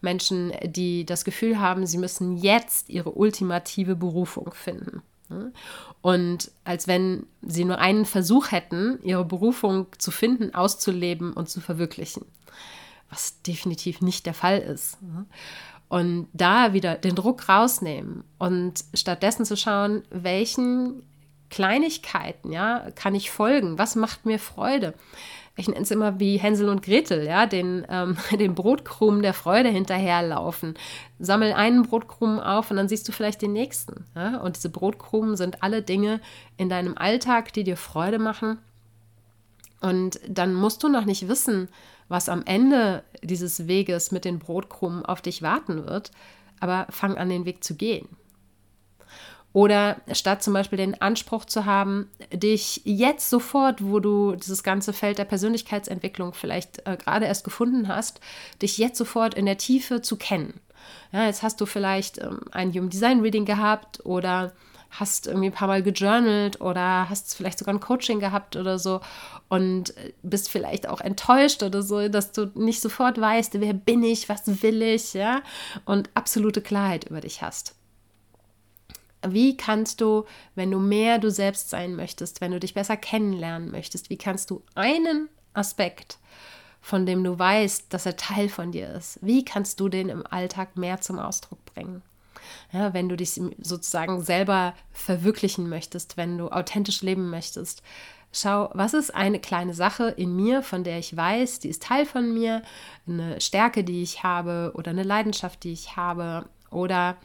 Menschen, 0.00 0.52
die 0.64 1.06
das 1.06 1.24
Gefühl 1.24 1.58
haben, 1.58 1.86
sie 1.86 1.98
müssen 1.98 2.36
jetzt 2.36 2.90
ihre 2.90 3.12
ultimative 3.12 3.96
Berufung 3.96 4.52
finden. 4.52 5.02
Und 6.02 6.52
als 6.62 6.86
wenn 6.86 7.26
sie 7.42 7.64
nur 7.64 7.78
einen 7.78 8.04
Versuch 8.04 8.52
hätten, 8.52 9.00
ihre 9.02 9.24
Berufung 9.24 9.86
zu 9.98 10.12
finden, 10.12 10.54
auszuleben 10.54 11.32
und 11.32 11.48
zu 11.48 11.60
verwirklichen 11.60 12.24
was 13.10 13.42
definitiv 13.42 14.00
nicht 14.00 14.26
der 14.26 14.34
Fall 14.34 14.58
ist. 14.58 15.02
Ne? 15.02 15.26
Und 15.88 16.28
da 16.32 16.72
wieder 16.72 16.96
den 16.96 17.14
Druck 17.14 17.48
rausnehmen 17.48 18.24
und 18.38 18.84
stattdessen 18.92 19.44
zu 19.44 19.56
schauen, 19.56 20.02
welchen 20.10 21.02
Kleinigkeiten, 21.48 22.50
ja, 22.50 22.90
kann 22.96 23.14
ich 23.14 23.30
folgen? 23.30 23.78
Was 23.78 23.94
macht 23.94 24.26
mir 24.26 24.38
Freude? 24.38 24.94
Ich 25.58 25.68
nenne 25.68 25.80
es 25.80 25.90
immer 25.90 26.20
wie 26.20 26.36
Hänsel 26.36 26.68
und 26.68 26.82
Gretel, 26.82 27.24
ja, 27.24 27.46
den, 27.46 27.86
ähm, 27.88 28.16
den 28.38 28.54
Brotkrumen 28.54 29.22
der 29.22 29.32
Freude 29.32 29.68
hinterherlaufen. 29.68 30.74
Sammel 31.18 31.52
einen 31.52 31.84
Brotkrumen 31.84 32.40
auf 32.40 32.70
und 32.70 32.76
dann 32.76 32.88
siehst 32.88 33.08
du 33.08 33.12
vielleicht 33.12 33.40
den 33.40 33.52
nächsten. 33.52 34.04
Ja? 34.14 34.38
Und 34.38 34.56
diese 34.56 34.68
Brotkrumen 34.68 35.36
sind 35.36 35.62
alle 35.62 35.82
Dinge 35.82 36.20
in 36.56 36.68
deinem 36.68 36.98
Alltag, 36.98 37.52
die 37.52 37.64
dir 37.64 37.76
Freude 37.76 38.18
machen. 38.18 38.58
Und 39.80 40.20
dann 40.28 40.52
musst 40.52 40.82
du 40.82 40.88
noch 40.88 41.04
nicht 41.04 41.28
wissen, 41.28 41.68
was 42.08 42.28
am 42.28 42.42
Ende 42.44 43.02
dieses 43.22 43.66
Weges 43.66 44.12
mit 44.12 44.24
den 44.24 44.38
Brotkrumen 44.38 45.04
auf 45.04 45.20
dich 45.22 45.42
warten 45.42 45.86
wird, 45.86 46.10
aber 46.60 46.86
fang 46.90 47.16
an, 47.16 47.28
den 47.28 47.44
Weg 47.44 47.64
zu 47.64 47.74
gehen. 47.74 48.08
Oder 49.52 49.96
statt 50.12 50.42
zum 50.42 50.52
Beispiel 50.52 50.76
den 50.76 51.00
Anspruch 51.00 51.46
zu 51.46 51.64
haben, 51.64 52.10
dich 52.30 52.82
jetzt 52.84 53.30
sofort, 53.30 53.82
wo 53.82 54.00
du 54.00 54.36
dieses 54.36 54.62
ganze 54.62 54.92
Feld 54.92 55.16
der 55.16 55.24
Persönlichkeitsentwicklung 55.24 56.34
vielleicht 56.34 56.86
äh, 56.86 56.98
gerade 56.98 57.24
erst 57.24 57.42
gefunden 57.42 57.88
hast, 57.88 58.20
dich 58.60 58.76
jetzt 58.76 58.98
sofort 58.98 59.32
in 59.32 59.46
der 59.46 59.56
Tiefe 59.56 60.02
zu 60.02 60.16
kennen. 60.16 60.60
Ja, 61.10 61.24
jetzt 61.24 61.42
hast 61.42 61.58
du 61.62 61.64
vielleicht 61.64 62.18
ähm, 62.18 62.40
ein 62.52 62.70
Human 62.72 62.90
Design 62.90 63.20
Reading 63.20 63.46
gehabt 63.46 64.04
oder 64.04 64.52
hast 64.90 65.26
irgendwie 65.26 65.48
ein 65.48 65.52
paar 65.52 65.68
Mal 65.68 65.82
gejournalt 65.82 66.60
oder 66.60 67.08
hast 67.08 67.34
vielleicht 67.34 67.58
sogar 67.58 67.74
ein 67.74 67.80
Coaching 67.80 68.20
gehabt 68.20 68.56
oder 68.56 68.78
so 68.78 69.00
und 69.48 69.94
bist 70.22 70.48
vielleicht 70.48 70.88
auch 70.88 71.00
enttäuscht 71.00 71.62
oder 71.62 71.82
so, 71.82 72.08
dass 72.08 72.32
du 72.32 72.50
nicht 72.54 72.80
sofort 72.80 73.20
weißt, 73.20 73.60
wer 73.60 73.74
bin 73.74 74.02
ich, 74.02 74.28
was 74.28 74.62
will 74.62 74.82
ich, 74.82 75.14
ja, 75.14 75.42
und 75.84 76.10
absolute 76.14 76.60
Klarheit 76.60 77.04
über 77.04 77.20
dich 77.20 77.42
hast. 77.42 77.74
Wie 79.26 79.56
kannst 79.56 80.00
du, 80.00 80.24
wenn 80.54 80.70
du 80.70 80.78
mehr 80.78 81.18
du 81.18 81.30
selbst 81.30 81.70
sein 81.70 81.96
möchtest, 81.96 82.40
wenn 82.40 82.52
du 82.52 82.60
dich 82.60 82.74
besser 82.74 82.96
kennenlernen 82.96 83.70
möchtest, 83.70 84.10
wie 84.10 84.18
kannst 84.18 84.50
du 84.50 84.62
einen 84.74 85.28
Aspekt, 85.52 86.18
von 86.80 87.06
dem 87.06 87.24
du 87.24 87.36
weißt, 87.36 87.92
dass 87.92 88.06
er 88.06 88.16
Teil 88.16 88.48
von 88.48 88.70
dir 88.70 88.92
ist, 88.92 89.18
wie 89.22 89.44
kannst 89.44 89.80
du 89.80 89.88
den 89.88 90.08
im 90.08 90.24
Alltag 90.26 90.76
mehr 90.76 91.00
zum 91.00 91.18
Ausdruck 91.18 91.64
bringen? 91.64 92.02
Ja, 92.72 92.94
wenn 92.94 93.08
du 93.08 93.16
dich 93.16 93.30
sozusagen 93.30 94.20
selber 94.22 94.74
verwirklichen 94.92 95.68
möchtest, 95.68 96.16
wenn 96.16 96.38
du 96.38 96.48
authentisch 96.48 97.02
leben 97.02 97.30
möchtest, 97.30 97.82
schau, 98.32 98.70
was 98.74 98.94
ist 98.94 99.14
eine 99.14 99.40
kleine 99.40 99.74
Sache 99.74 100.08
in 100.08 100.34
mir, 100.36 100.62
von 100.62 100.84
der 100.84 100.98
ich 100.98 101.16
weiß, 101.16 101.60
die 101.60 101.68
ist 101.68 101.82
Teil 101.82 102.06
von 102.06 102.32
mir, 102.32 102.62
eine 103.06 103.40
Stärke, 103.40 103.84
die 103.84 104.02
ich 104.02 104.22
habe 104.22 104.72
oder 104.74 104.90
eine 104.90 105.02
Leidenschaft, 105.02 105.64
die 105.64 105.72
ich 105.72 105.96
habe 105.96 106.48
oder 106.70 107.16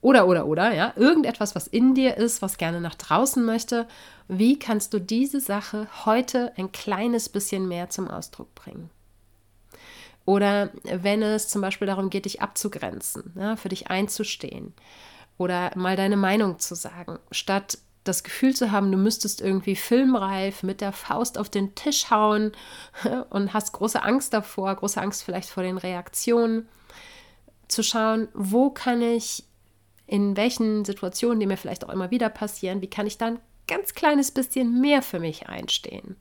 oder 0.00 0.28
oder 0.28 0.46
oder, 0.46 0.72
ja, 0.74 0.92
irgendetwas, 0.96 1.56
was 1.56 1.66
in 1.66 1.94
dir 1.94 2.16
ist, 2.16 2.40
was 2.40 2.56
gerne 2.56 2.80
nach 2.80 2.94
draußen 2.94 3.44
möchte. 3.44 3.88
Wie 4.28 4.58
kannst 4.58 4.94
du 4.94 5.00
diese 5.00 5.40
Sache 5.40 5.88
heute 6.04 6.52
ein 6.56 6.70
kleines 6.70 7.28
bisschen 7.28 7.66
mehr 7.66 7.90
zum 7.90 8.08
Ausdruck 8.08 8.54
bringen? 8.54 8.90
Oder 10.28 10.72
wenn 10.82 11.22
es 11.22 11.48
zum 11.48 11.62
Beispiel 11.62 11.86
darum 11.86 12.10
geht, 12.10 12.26
dich 12.26 12.42
abzugrenzen, 12.42 13.32
ja, 13.34 13.56
für 13.56 13.70
dich 13.70 13.88
einzustehen 13.88 14.74
oder 15.38 15.70
mal 15.74 15.96
deine 15.96 16.18
Meinung 16.18 16.58
zu 16.58 16.74
sagen, 16.74 17.18
statt 17.30 17.78
das 18.04 18.24
Gefühl 18.24 18.54
zu 18.54 18.70
haben, 18.70 18.92
du 18.92 18.98
müsstest 18.98 19.40
irgendwie 19.40 19.74
filmreif 19.74 20.62
mit 20.62 20.82
der 20.82 20.92
Faust 20.92 21.38
auf 21.38 21.48
den 21.48 21.74
Tisch 21.74 22.10
hauen 22.10 22.52
und 23.30 23.54
hast 23.54 23.72
große 23.72 24.02
Angst 24.02 24.34
davor, 24.34 24.74
große 24.74 25.00
Angst 25.00 25.22
vielleicht 25.22 25.48
vor 25.48 25.62
den 25.62 25.78
Reaktionen, 25.78 26.68
zu 27.68 27.82
schauen, 27.82 28.28
wo 28.34 28.68
kann 28.68 29.00
ich 29.00 29.44
in 30.06 30.36
welchen 30.36 30.84
Situationen, 30.84 31.40
die 31.40 31.46
mir 31.46 31.56
vielleicht 31.56 31.86
auch 31.86 31.92
immer 31.92 32.10
wieder 32.10 32.28
passieren, 32.28 32.82
wie 32.82 32.90
kann 32.90 33.06
ich 33.06 33.16
dann 33.16 33.40
ganz 33.66 33.94
kleines 33.94 34.30
bisschen 34.30 34.78
mehr 34.78 35.00
für 35.00 35.20
mich 35.20 35.48
einstehen. 35.48 36.16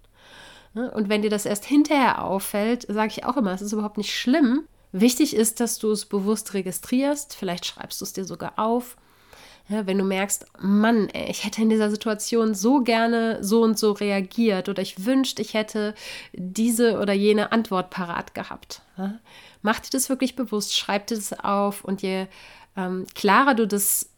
Ne? 0.77 0.91
Und 0.91 1.09
wenn 1.09 1.23
dir 1.23 1.31
das 1.31 1.47
erst 1.47 1.65
hinterher 1.65 2.23
auffällt, 2.23 2.85
sage 2.87 3.11
ich 3.11 3.25
auch 3.25 3.35
immer, 3.35 3.51
es 3.51 3.63
ist 3.63 3.73
überhaupt 3.73 3.97
nicht 3.97 4.15
schlimm. 4.15 4.67
Wichtig 4.91 5.35
ist, 5.35 5.59
dass 5.59 5.79
du 5.79 5.91
es 5.91 6.05
bewusst 6.05 6.53
registrierst. 6.53 7.35
Vielleicht 7.35 7.65
schreibst 7.65 7.99
du 7.99 8.05
es 8.05 8.13
dir 8.13 8.25
sogar 8.25 8.53
auf. 8.57 8.95
Ja, 9.69 9.87
wenn 9.87 9.97
du 9.97 10.03
merkst, 10.03 10.45
Mann, 10.59 11.09
ey, 11.09 11.31
ich 11.31 11.43
hätte 11.43 11.63
in 11.63 11.69
dieser 11.69 11.89
Situation 11.89 12.53
so 12.53 12.81
gerne 12.81 13.43
so 13.43 13.63
und 13.63 13.77
so 13.77 13.91
reagiert 13.91 14.69
oder 14.69 14.81
ich 14.81 15.03
wünschte, 15.03 15.41
ich 15.41 15.55
hätte 15.55 15.95
diese 16.31 16.99
oder 16.99 17.11
jene 17.11 17.51
Antwort 17.51 17.89
parat 17.89 18.35
gehabt. 18.35 18.83
Ja? 18.97 19.19
Mach 19.63 19.79
dir 19.79 19.89
das 19.91 20.09
wirklich 20.09 20.35
bewusst, 20.35 20.77
schreib 20.77 21.07
dir 21.07 21.15
das 21.15 21.33
auf 21.37 21.83
und 21.83 22.03
je 22.03 22.27
ähm, 22.77 23.07
klarer 23.15 23.55
du 23.55 23.67
das 23.67 24.11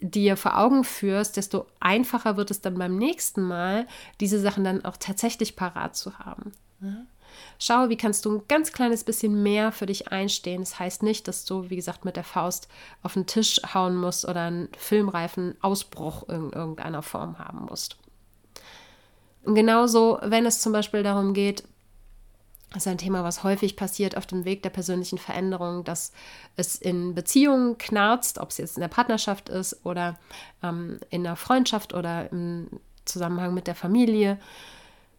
dir 0.00 0.36
vor 0.36 0.58
Augen 0.58 0.84
führst, 0.84 1.36
desto 1.36 1.66
einfacher 1.80 2.36
wird 2.36 2.50
es 2.50 2.60
dann 2.60 2.78
beim 2.78 2.96
nächsten 2.96 3.42
Mal, 3.42 3.86
diese 4.20 4.40
Sachen 4.40 4.64
dann 4.64 4.84
auch 4.84 4.96
tatsächlich 4.96 5.56
parat 5.56 5.96
zu 5.96 6.18
haben. 6.18 6.52
Schau, 7.58 7.88
wie 7.88 7.96
kannst 7.96 8.24
du 8.24 8.36
ein 8.36 8.42
ganz 8.48 8.72
kleines 8.72 9.04
bisschen 9.04 9.42
mehr 9.42 9.72
für 9.72 9.86
dich 9.86 10.08
einstehen. 10.08 10.60
Das 10.60 10.78
heißt 10.78 11.02
nicht, 11.02 11.28
dass 11.28 11.44
du, 11.44 11.70
wie 11.70 11.76
gesagt, 11.76 12.04
mit 12.04 12.16
der 12.16 12.24
Faust 12.24 12.68
auf 13.02 13.14
den 13.14 13.26
Tisch 13.26 13.60
hauen 13.74 13.96
musst 13.96 14.26
oder 14.26 14.42
einen 14.42 14.68
filmreifen 14.76 15.56
Ausbruch 15.60 16.28
in 16.28 16.50
irgendeiner 16.52 17.02
Form 17.02 17.38
haben 17.38 17.66
musst. 17.66 17.96
Und 19.44 19.54
genauso, 19.54 20.18
wenn 20.22 20.44
es 20.44 20.60
zum 20.60 20.72
Beispiel 20.72 21.02
darum 21.02 21.32
geht, 21.32 21.64
das 22.72 22.84
ist 22.84 22.88
ein 22.88 22.98
Thema, 22.98 23.22
was 23.22 23.44
häufig 23.44 23.76
passiert 23.76 24.16
auf 24.16 24.26
dem 24.26 24.44
Weg 24.44 24.62
der 24.62 24.70
persönlichen 24.70 25.18
Veränderung, 25.18 25.84
dass 25.84 26.12
es 26.56 26.76
in 26.76 27.14
Beziehungen 27.14 27.78
knarzt, 27.78 28.38
ob 28.38 28.50
es 28.50 28.58
jetzt 28.58 28.76
in 28.76 28.80
der 28.80 28.88
Partnerschaft 28.88 29.48
ist 29.48 29.84
oder 29.84 30.18
ähm, 30.62 30.98
in 31.10 31.22
der 31.22 31.36
Freundschaft 31.36 31.94
oder 31.94 32.30
im 32.32 32.68
Zusammenhang 33.04 33.54
mit 33.54 33.66
der 33.66 33.76
Familie. 33.76 34.38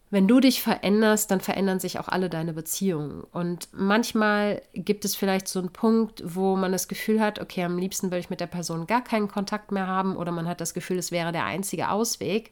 Wenn 0.10 0.28
du 0.28 0.40
dich 0.40 0.62
veränderst, 0.62 1.32
dann 1.32 1.42
verändern 1.42 1.80
sich 1.80 2.00
auch 2.00 2.08
alle 2.08 2.30
deine 2.30 2.54
Beziehungen. 2.54 3.24
Und 3.32 3.68
manchmal 3.74 4.62
gibt 4.74 5.04
es 5.04 5.16
vielleicht 5.16 5.50
so 5.50 5.60
einen 5.60 5.72
Punkt, 5.72 6.22
wo 6.26 6.56
man 6.56 6.72
das 6.72 6.88
Gefühl 6.88 7.20
hat, 7.20 7.40
okay, 7.40 7.64
am 7.64 7.78
liebsten 7.78 8.10
will 8.12 8.20
ich 8.20 8.30
mit 8.30 8.40
der 8.40 8.48
Person 8.48 8.88
gar 8.88 9.04
keinen 9.04 9.28
Kontakt 9.28 9.72
mehr 9.72 9.88
haben 9.88 10.16
oder 10.16 10.32
man 10.32 10.48
hat 10.48 10.62
das 10.62 10.74
Gefühl, 10.74 10.98
es 10.98 11.12
wäre 11.12 11.34
der 11.34 11.46
einzige 11.46 11.90
Ausweg. 11.90 12.52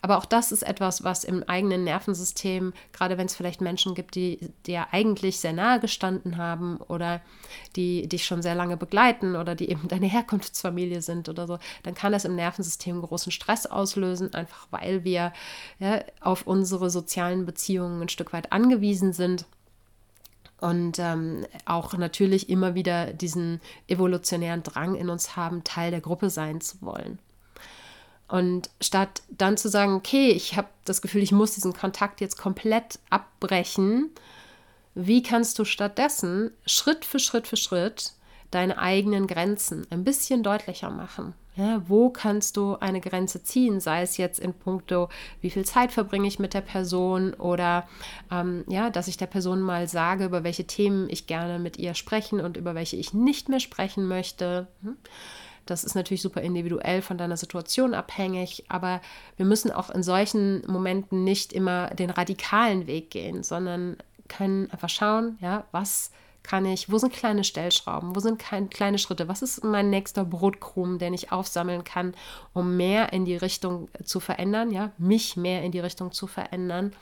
Aber 0.00 0.18
auch 0.18 0.24
das 0.24 0.52
ist 0.52 0.62
etwas, 0.62 1.04
was 1.04 1.24
im 1.24 1.42
eigenen 1.44 1.84
Nervensystem, 1.84 2.72
gerade 2.92 3.18
wenn 3.18 3.26
es 3.26 3.34
vielleicht 3.34 3.60
Menschen 3.60 3.94
gibt, 3.94 4.14
die 4.14 4.38
dir 4.66 4.86
eigentlich 4.92 5.38
sehr 5.38 5.52
nahe 5.52 5.80
gestanden 5.80 6.36
haben 6.36 6.78
oder 6.78 7.20
die 7.76 8.08
dich 8.08 8.24
schon 8.24 8.42
sehr 8.42 8.54
lange 8.54 8.76
begleiten 8.76 9.36
oder 9.36 9.54
die 9.54 9.70
eben 9.70 9.88
deine 9.88 10.06
Herkunftsfamilie 10.06 11.02
sind 11.02 11.28
oder 11.28 11.46
so, 11.46 11.58
dann 11.82 11.94
kann 11.94 12.12
das 12.12 12.24
im 12.24 12.34
Nervensystem 12.34 13.00
großen 13.00 13.32
Stress 13.32 13.66
auslösen, 13.66 14.34
einfach 14.34 14.66
weil 14.70 15.04
wir 15.04 15.32
ja, 15.78 16.02
auf 16.20 16.46
unsere 16.46 16.90
sozialen 16.90 17.46
Beziehungen 17.46 18.02
ein 18.02 18.08
Stück 18.08 18.32
weit 18.32 18.52
angewiesen 18.52 19.12
sind 19.12 19.46
und 20.62 21.00
ähm, 21.00 21.44
auch 21.64 21.92
natürlich 21.94 22.48
immer 22.48 22.76
wieder 22.76 23.12
diesen 23.12 23.60
evolutionären 23.88 24.62
Drang 24.62 24.94
in 24.94 25.10
uns 25.10 25.34
haben, 25.34 25.64
Teil 25.64 25.90
der 25.90 26.00
Gruppe 26.00 26.30
sein 26.30 26.60
zu 26.60 26.80
wollen. 26.82 27.18
Und 28.32 28.70
statt 28.80 29.20
dann 29.28 29.58
zu 29.58 29.68
sagen, 29.68 29.92
okay, 29.92 30.30
ich 30.30 30.56
habe 30.56 30.68
das 30.86 31.02
Gefühl, 31.02 31.22
ich 31.22 31.32
muss 31.32 31.52
diesen 31.52 31.74
Kontakt 31.74 32.22
jetzt 32.22 32.38
komplett 32.38 32.98
abbrechen, 33.10 34.08
wie 34.94 35.22
kannst 35.22 35.58
du 35.58 35.66
stattdessen 35.66 36.50
Schritt 36.64 37.04
für 37.04 37.18
Schritt 37.18 37.46
für 37.46 37.58
Schritt 37.58 38.14
deine 38.50 38.78
eigenen 38.78 39.26
Grenzen 39.26 39.86
ein 39.90 40.02
bisschen 40.02 40.42
deutlicher 40.42 40.88
machen? 40.88 41.34
Ja, 41.56 41.82
wo 41.86 42.08
kannst 42.08 42.56
du 42.56 42.76
eine 42.76 43.02
Grenze 43.02 43.44
ziehen, 43.44 43.80
sei 43.80 44.00
es 44.00 44.16
jetzt 44.16 44.40
in 44.40 44.54
puncto, 44.54 45.10
wie 45.42 45.50
viel 45.50 45.66
Zeit 45.66 45.92
verbringe 45.92 46.26
ich 46.26 46.38
mit 46.38 46.54
der 46.54 46.62
Person 46.62 47.34
oder 47.34 47.86
ähm, 48.30 48.64
ja, 48.66 48.88
dass 48.88 49.08
ich 49.08 49.18
der 49.18 49.26
Person 49.26 49.60
mal 49.60 49.88
sage, 49.88 50.24
über 50.24 50.42
welche 50.42 50.66
Themen 50.66 51.10
ich 51.10 51.26
gerne 51.26 51.58
mit 51.58 51.76
ihr 51.76 51.92
sprechen 51.92 52.40
und 52.40 52.56
über 52.56 52.74
welche 52.74 52.96
ich 52.96 53.12
nicht 53.12 53.50
mehr 53.50 53.60
sprechen 53.60 54.08
möchte. 54.08 54.68
Hm? 54.82 54.96
Das 55.66 55.84
ist 55.84 55.94
natürlich 55.94 56.22
super 56.22 56.40
individuell 56.40 57.02
von 57.02 57.18
deiner 57.18 57.36
Situation 57.36 57.94
abhängig, 57.94 58.64
aber 58.68 59.00
wir 59.36 59.46
müssen 59.46 59.70
auch 59.70 59.90
in 59.90 60.02
solchen 60.02 60.62
Momenten 60.66 61.24
nicht 61.24 61.52
immer 61.52 61.88
den 61.90 62.10
radikalen 62.10 62.86
Weg 62.86 63.10
gehen, 63.10 63.42
sondern 63.42 63.96
können 64.28 64.70
einfach 64.70 64.88
schauen, 64.88 65.38
ja, 65.40 65.64
was 65.72 66.10
kann 66.42 66.66
ich, 66.66 66.90
wo 66.90 66.98
sind 66.98 67.12
kleine 67.12 67.44
Stellschrauben, 67.44 68.16
wo 68.16 68.20
sind 68.20 68.42
kleine 68.70 68.98
Schritte, 68.98 69.28
was 69.28 69.42
ist 69.42 69.62
mein 69.62 69.90
nächster 69.90 70.24
Brotkrumen, 70.24 70.98
den 70.98 71.14
ich 71.14 71.30
aufsammeln 71.30 71.84
kann, 71.84 72.14
um 72.52 72.76
mehr 72.76 73.12
in 73.12 73.24
die 73.24 73.36
Richtung 73.36 73.88
zu 74.04 74.18
verändern, 74.18 74.70
ja, 74.70 74.90
mich 74.98 75.36
mehr 75.36 75.62
in 75.62 75.72
die 75.72 75.80
Richtung 75.80 76.12
zu 76.12 76.26
verändern, 76.26 76.94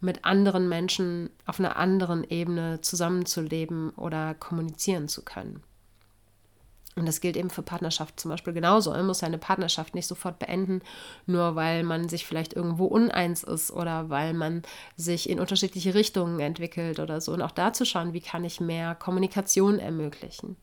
mit 0.00 0.24
anderen 0.24 0.68
Menschen 0.68 1.30
auf 1.46 1.58
einer 1.58 1.76
anderen 1.76 2.24
Ebene 2.24 2.80
zusammenzuleben 2.80 3.90
oder 3.90 4.34
kommunizieren 4.34 5.08
zu 5.08 5.22
können. 5.22 5.62
Und 7.00 7.06
das 7.06 7.22
gilt 7.22 7.38
eben 7.38 7.48
für 7.48 7.62
Partnerschaft 7.62 8.20
zum 8.20 8.30
Beispiel 8.30 8.52
genauso. 8.52 8.90
Man 8.90 9.06
muss 9.06 9.20
seine 9.20 9.38
Partnerschaft 9.38 9.94
nicht 9.94 10.06
sofort 10.06 10.38
beenden, 10.38 10.82
nur 11.24 11.56
weil 11.56 11.82
man 11.82 12.10
sich 12.10 12.26
vielleicht 12.26 12.52
irgendwo 12.52 12.84
uneins 12.84 13.42
ist 13.42 13.70
oder 13.70 14.10
weil 14.10 14.34
man 14.34 14.60
sich 14.96 15.30
in 15.30 15.40
unterschiedliche 15.40 15.94
Richtungen 15.94 16.38
entwickelt 16.40 17.00
oder 17.00 17.22
so. 17.22 17.32
Und 17.32 17.40
auch 17.40 17.52
da 17.52 17.72
zu 17.72 17.86
schauen, 17.86 18.12
wie 18.12 18.20
kann 18.20 18.44
ich 18.44 18.60
mehr 18.60 18.94
Kommunikation 18.94 19.78
ermöglichen. 19.78 20.56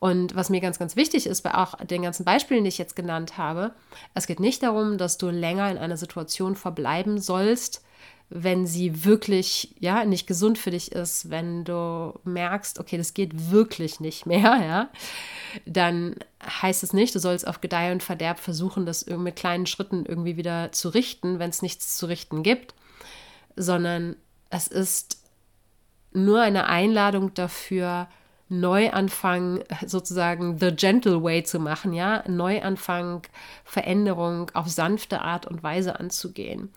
Und 0.00 0.34
was 0.34 0.50
mir 0.50 0.60
ganz, 0.60 0.80
ganz 0.80 0.96
wichtig 0.96 1.28
ist, 1.28 1.42
bei 1.42 1.54
auch 1.54 1.76
den 1.76 2.02
ganzen 2.02 2.24
Beispielen, 2.24 2.64
die 2.64 2.68
ich 2.68 2.78
jetzt 2.78 2.96
genannt 2.96 3.38
habe, 3.38 3.70
es 4.14 4.26
geht 4.26 4.40
nicht 4.40 4.64
darum, 4.64 4.98
dass 4.98 5.18
du 5.18 5.30
länger 5.30 5.70
in 5.70 5.78
einer 5.78 5.96
Situation 5.96 6.56
verbleiben 6.56 7.20
sollst, 7.20 7.84
wenn 8.30 8.64
sie 8.64 9.04
wirklich 9.04 9.74
ja 9.80 10.04
nicht 10.04 10.28
gesund 10.28 10.56
für 10.56 10.70
dich 10.70 10.92
ist, 10.92 11.30
wenn 11.30 11.64
du 11.64 12.18
merkst, 12.24 12.78
okay, 12.78 12.96
das 12.96 13.12
geht 13.12 13.50
wirklich 13.50 13.98
nicht 13.98 14.24
mehr, 14.24 14.40
ja, 14.62 14.88
dann 15.66 16.14
heißt 16.42 16.84
es 16.84 16.92
nicht, 16.92 17.14
du 17.14 17.18
sollst 17.18 17.46
auf 17.46 17.60
Gedeih 17.60 17.92
und 17.92 18.04
Verderb 18.04 18.38
versuchen, 18.38 18.86
das 18.86 19.04
mit 19.06 19.36
kleinen 19.36 19.66
Schritten 19.66 20.06
irgendwie 20.06 20.36
wieder 20.36 20.70
zu 20.70 20.88
richten, 20.88 21.40
wenn 21.40 21.50
es 21.50 21.60
nichts 21.60 21.98
zu 21.98 22.06
richten 22.06 22.44
gibt, 22.44 22.74
sondern 23.56 24.16
es 24.48 24.68
ist 24.68 25.24
nur 26.12 26.40
eine 26.40 26.66
Einladung 26.66 27.34
dafür, 27.34 28.08
Neuanfang 28.48 29.62
sozusagen 29.86 30.58
the 30.58 30.72
gentle 30.72 31.22
way 31.22 31.44
zu 31.44 31.60
machen, 31.60 31.92
ja, 31.92 32.24
Neuanfang, 32.28 33.22
Veränderung 33.64 34.50
auf 34.54 34.68
sanfte 34.68 35.20
Art 35.20 35.46
und 35.46 35.62
Weise 35.62 36.00
anzugehen. 36.00 36.72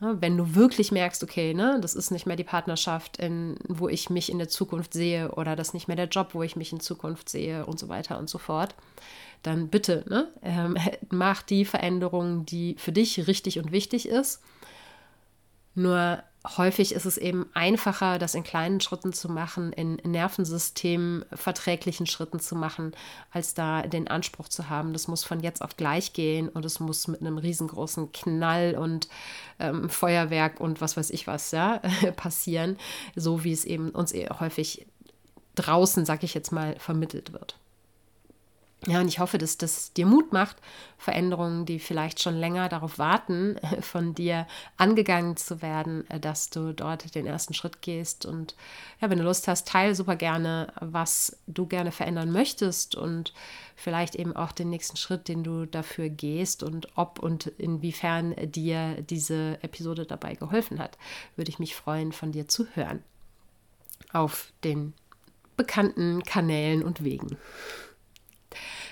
Ne, 0.00 0.16
wenn 0.20 0.38
du 0.38 0.54
wirklich 0.54 0.92
merkst, 0.92 1.22
okay, 1.22 1.52
ne, 1.52 1.78
das 1.82 1.94
ist 1.94 2.10
nicht 2.10 2.24
mehr 2.24 2.36
die 2.36 2.44
Partnerschaft, 2.44 3.18
in, 3.18 3.56
wo 3.68 3.86
ich 3.86 4.08
mich 4.08 4.30
in 4.30 4.38
der 4.38 4.48
Zukunft 4.48 4.94
sehe 4.94 5.32
oder 5.32 5.56
das 5.56 5.68
ist 5.68 5.74
nicht 5.74 5.88
mehr 5.88 5.96
der 5.96 6.08
Job, 6.08 6.30
wo 6.32 6.42
ich 6.42 6.56
mich 6.56 6.72
in 6.72 6.80
Zukunft 6.80 7.28
sehe 7.28 7.66
und 7.66 7.78
so 7.78 7.88
weiter 7.88 8.18
und 8.18 8.30
so 8.30 8.38
fort, 8.38 8.74
dann 9.42 9.68
bitte 9.68 10.04
ne, 10.08 10.28
ähm, 10.42 10.76
mach 11.10 11.42
die 11.42 11.66
Veränderung, 11.66 12.46
die 12.46 12.76
für 12.78 12.92
dich 12.92 13.26
richtig 13.26 13.58
und 13.58 13.72
wichtig 13.72 14.08
ist. 14.08 14.40
Nur 15.74 16.22
häufig 16.56 16.92
ist 16.94 17.04
es 17.04 17.18
eben 17.18 17.46
einfacher, 17.52 18.18
das 18.18 18.34
in 18.34 18.42
kleinen 18.42 18.80
Schritten 18.80 19.12
zu 19.12 19.28
machen, 19.28 19.72
in, 19.72 19.96
Nervensystem 19.96 21.24
verträglichen 21.32 22.06
Schritten 22.06 22.40
zu 22.40 22.56
machen, 22.56 22.92
als 23.30 23.54
da 23.54 23.82
den 23.82 24.08
Anspruch 24.08 24.48
zu 24.48 24.70
haben, 24.70 24.92
das 24.92 25.06
muss 25.06 25.22
von 25.22 25.40
jetzt 25.40 25.62
auf 25.62 25.76
gleich 25.76 26.12
gehen 26.12 26.48
und 26.48 26.64
es 26.64 26.80
muss 26.80 27.08
mit 27.08 27.20
einem 27.20 27.36
riesengroßen 27.36 28.12
Knall 28.12 28.74
und 28.74 29.08
ähm, 29.58 29.90
Feuerwerk 29.90 30.60
und 30.60 30.80
was 30.80 30.96
weiß 30.96 31.10
ich 31.10 31.26
was 31.26 31.50
ja, 31.50 31.78
passieren, 32.16 32.78
so 33.14 33.44
wie 33.44 33.52
es 33.52 33.64
eben 33.64 33.90
uns 33.90 34.12
eh 34.12 34.28
häufig 34.40 34.86
draußen, 35.56 36.06
sag 36.06 36.22
ich 36.22 36.32
jetzt 36.32 36.52
mal, 36.52 36.76
vermittelt 36.78 37.32
wird. 37.32 37.58
Ja, 38.86 39.00
und 39.00 39.08
ich 39.08 39.18
hoffe, 39.18 39.36
dass 39.36 39.58
das 39.58 39.92
dir 39.92 40.06
Mut 40.06 40.32
macht, 40.32 40.56
Veränderungen, 40.96 41.66
die 41.66 41.78
vielleicht 41.78 42.22
schon 42.22 42.34
länger 42.34 42.70
darauf 42.70 42.98
warten, 42.98 43.56
von 43.82 44.14
dir 44.14 44.46
angegangen 44.78 45.36
zu 45.36 45.60
werden, 45.60 46.08
äh, 46.08 46.18
dass 46.18 46.48
du 46.48 46.72
dort 46.72 47.14
den 47.14 47.26
ersten 47.26 47.52
Schritt 47.52 47.82
gehst. 47.82 48.24
Und 48.24 48.54
ja, 49.00 49.10
wenn 49.10 49.18
du 49.18 49.24
Lust 49.24 49.48
hast, 49.48 49.68
teile 49.68 49.94
super 49.94 50.16
gerne, 50.16 50.72
was 50.80 51.36
du 51.46 51.66
gerne 51.66 51.92
verändern 51.92 52.32
möchtest 52.32 52.94
und 52.94 53.34
vielleicht 53.76 54.14
eben 54.14 54.34
auch 54.34 54.52
den 54.52 54.70
nächsten 54.70 54.96
Schritt, 54.96 55.28
den 55.28 55.44
du 55.44 55.66
dafür 55.66 56.08
gehst 56.08 56.62
und 56.62 56.88
ob 56.96 57.18
und 57.18 57.48
inwiefern 57.58 58.34
dir 58.50 59.02
diese 59.02 59.58
Episode 59.62 60.06
dabei 60.06 60.36
geholfen 60.36 60.78
hat. 60.78 60.96
Würde 61.36 61.50
ich 61.50 61.58
mich 61.58 61.74
freuen, 61.74 62.12
von 62.12 62.32
dir 62.32 62.48
zu 62.48 62.66
hören. 62.74 63.02
Auf 64.12 64.54
den 64.64 64.94
bekannten 65.58 66.22
Kanälen 66.22 66.82
und 66.82 67.04
Wegen. 67.04 67.36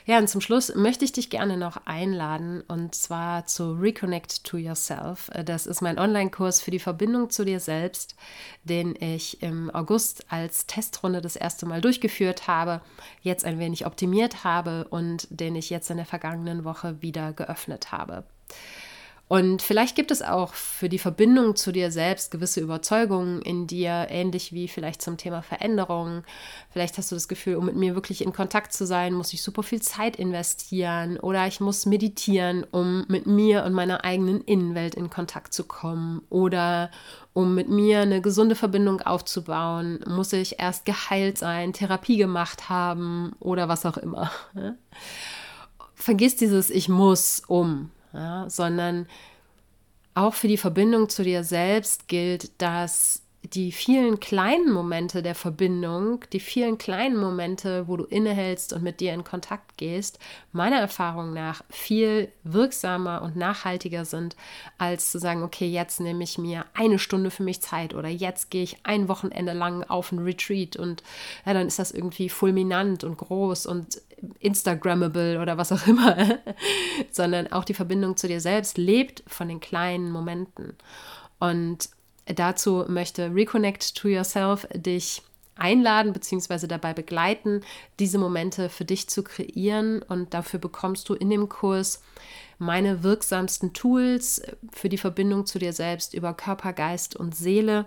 Ja, 0.08 0.16
und 0.16 0.26
zum 0.26 0.40
Schluss 0.40 0.74
möchte 0.74 1.04
ich 1.04 1.12
dich 1.12 1.28
gerne 1.28 1.58
noch 1.58 1.84
einladen 1.84 2.62
und 2.66 2.94
zwar 2.94 3.44
zu 3.44 3.74
Reconnect 3.74 4.42
to 4.42 4.56
Yourself. 4.56 5.30
Das 5.44 5.66
ist 5.66 5.82
mein 5.82 5.98
Online-Kurs 5.98 6.62
für 6.62 6.70
die 6.70 6.78
Verbindung 6.78 7.28
zu 7.28 7.44
dir 7.44 7.60
selbst, 7.60 8.16
den 8.64 8.96
ich 8.98 9.42
im 9.42 9.68
August 9.68 10.24
als 10.32 10.64
Testrunde 10.64 11.20
das 11.20 11.36
erste 11.36 11.66
Mal 11.66 11.82
durchgeführt 11.82 12.46
habe, 12.48 12.80
jetzt 13.20 13.44
ein 13.44 13.58
wenig 13.58 13.84
optimiert 13.84 14.44
habe 14.44 14.86
und 14.88 15.26
den 15.28 15.54
ich 15.56 15.68
jetzt 15.68 15.90
in 15.90 15.98
der 15.98 16.06
vergangenen 16.06 16.64
Woche 16.64 17.02
wieder 17.02 17.34
geöffnet 17.34 17.92
habe. 17.92 18.24
Und 19.28 19.60
vielleicht 19.60 19.94
gibt 19.94 20.10
es 20.10 20.22
auch 20.22 20.54
für 20.54 20.88
die 20.88 20.98
Verbindung 20.98 21.54
zu 21.54 21.70
dir 21.70 21.90
selbst 21.90 22.30
gewisse 22.30 22.60
Überzeugungen 22.60 23.42
in 23.42 23.66
dir, 23.66 24.06
ähnlich 24.08 24.54
wie 24.54 24.68
vielleicht 24.68 25.02
zum 25.02 25.18
Thema 25.18 25.42
Veränderung. 25.42 26.22
Vielleicht 26.70 26.96
hast 26.96 27.12
du 27.12 27.14
das 27.14 27.28
Gefühl, 27.28 27.56
um 27.56 27.66
mit 27.66 27.76
mir 27.76 27.94
wirklich 27.94 28.24
in 28.24 28.32
Kontakt 28.32 28.72
zu 28.72 28.86
sein, 28.86 29.12
muss 29.12 29.34
ich 29.34 29.42
super 29.42 29.62
viel 29.62 29.82
Zeit 29.82 30.16
investieren 30.16 31.18
oder 31.18 31.46
ich 31.46 31.60
muss 31.60 31.84
meditieren, 31.84 32.64
um 32.70 33.04
mit 33.08 33.26
mir 33.26 33.64
und 33.64 33.74
meiner 33.74 34.02
eigenen 34.02 34.40
Innenwelt 34.40 34.94
in 34.94 35.10
Kontakt 35.10 35.52
zu 35.52 35.64
kommen 35.64 36.22
oder 36.30 36.90
um 37.34 37.54
mit 37.54 37.68
mir 37.68 38.00
eine 38.00 38.22
gesunde 38.22 38.54
Verbindung 38.54 39.02
aufzubauen, 39.02 40.00
muss 40.06 40.32
ich 40.32 40.58
erst 40.58 40.86
geheilt 40.86 41.36
sein, 41.36 41.74
Therapie 41.74 42.16
gemacht 42.16 42.70
haben 42.70 43.36
oder 43.40 43.68
was 43.68 43.84
auch 43.84 43.98
immer. 43.98 44.30
Vergiss 45.94 46.36
dieses 46.36 46.70
Ich 46.70 46.88
muss 46.88 47.42
um 47.46 47.90
ja, 48.18 48.50
sondern 48.50 49.06
auch 50.14 50.34
für 50.34 50.48
die 50.48 50.56
Verbindung 50.56 51.08
zu 51.08 51.22
dir 51.22 51.44
selbst 51.44 52.08
gilt, 52.08 52.60
dass 52.60 53.22
die 53.42 53.72
vielen 53.72 54.20
kleinen 54.20 54.72
Momente 54.72 55.22
der 55.22 55.34
Verbindung, 55.34 56.24
die 56.32 56.40
vielen 56.40 56.76
kleinen 56.76 57.16
Momente, 57.16 57.86
wo 57.86 57.96
du 57.96 58.04
innehältst 58.04 58.72
und 58.72 58.82
mit 58.82 59.00
dir 59.00 59.14
in 59.14 59.24
Kontakt 59.24 59.78
gehst, 59.78 60.18
meiner 60.52 60.78
Erfahrung 60.78 61.32
nach 61.32 61.62
viel 61.70 62.32
wirksamer 62.42 63.22
und 63.22 63.36
nachhaltiger 63.36 64.04
sind, 64.04 64.36
als 64.76 65.12
zu 65.12 65.18
sagen, 65.18 65.42
okay, 65.44 65.68
jetzt 65.68 66.00
nehme 66.00 66.24
ich 66.24 66.36
mir 66.36 66.66
eine 66.74 66.98
Stunde 66.98 67.30
für 67.30 67.44
mich 67.44 67.62
Zeit 67.62 67.94
oder 67.94 68.08
jetzt 68.08 68.50
gehe 68.50 68.64
ich 68.64 68.78
ein 68.82 69.08
Wochenende 69.08 69.52
lang 69.52 69.84
auf 69.84 70.10
ein 70.10 70.18
Retreat 70.18 70.76
und 70.76 71.02
ja, 71.46 71.54
dann 71.54 71.68
ist 71.68 71.78
das 71.78 71.92
irgendwie 71.92 72.28
fulminant 72.28 73.04
und 73.04 73.16
groß 73.16 73.66
und 73.66 74.02
Instagrammable 74.40 75.40
oder 75.40 75.56
was 75.56 75.70
auch 75.70 75.86
immer, 75.86 76.40
sondern 77.12 77.52
auch 77.52 77.64
die 77.64 77.74
Verbindung 77.74 78.16
zu 78.16 78.26
dir 78.26 78.40
selbst 78.40 78.78
lebt 78.78 79.22
von 79.28 79.48
den 79.48 79.60
kleinen 79.60 80.10
Momenten. 80.10 80.76
Und 81.38 81.90
dazu 82.34 82.84
möchte 82.88 83.34
Reconnect 83.34 83.94
to 83.94 84.08
Yourself 84.08 84.66
dich 84.74 85.22
einladen 85.56 86.12
bzw. 86.12 86.66
dabei 86.66 86.94
begleiten, 86.94 87.62
diese 87.98 88.18
Momente 88.18 88.68
für 88.68 88.84
dich 88.84 89.08
zu 89.08 89.22
kreieren. 89.22 90.02
Und 90.02 90.34
dafür 90.34 90.60
bekommst 90.60 91.08
du 91.08 91.14
in 91.14 91.30
dem 91.30 91.48
Kurs 91.48 92.02
meine 92.58 93.02
wirksamsten 93.04 93.72
Tools 93.72 94.42
für 94.72 94.88
die 94.88 94.98
Verbindung 94.98 95.46
zu 95.46 95.58
dir 95.58 95.72
selbst 95.72 96.12
über 96.12 96.34
Körper, 96.34 96.72
Geist 96.72 97.14
und 97.14 97.34
Seele 97.34 97.86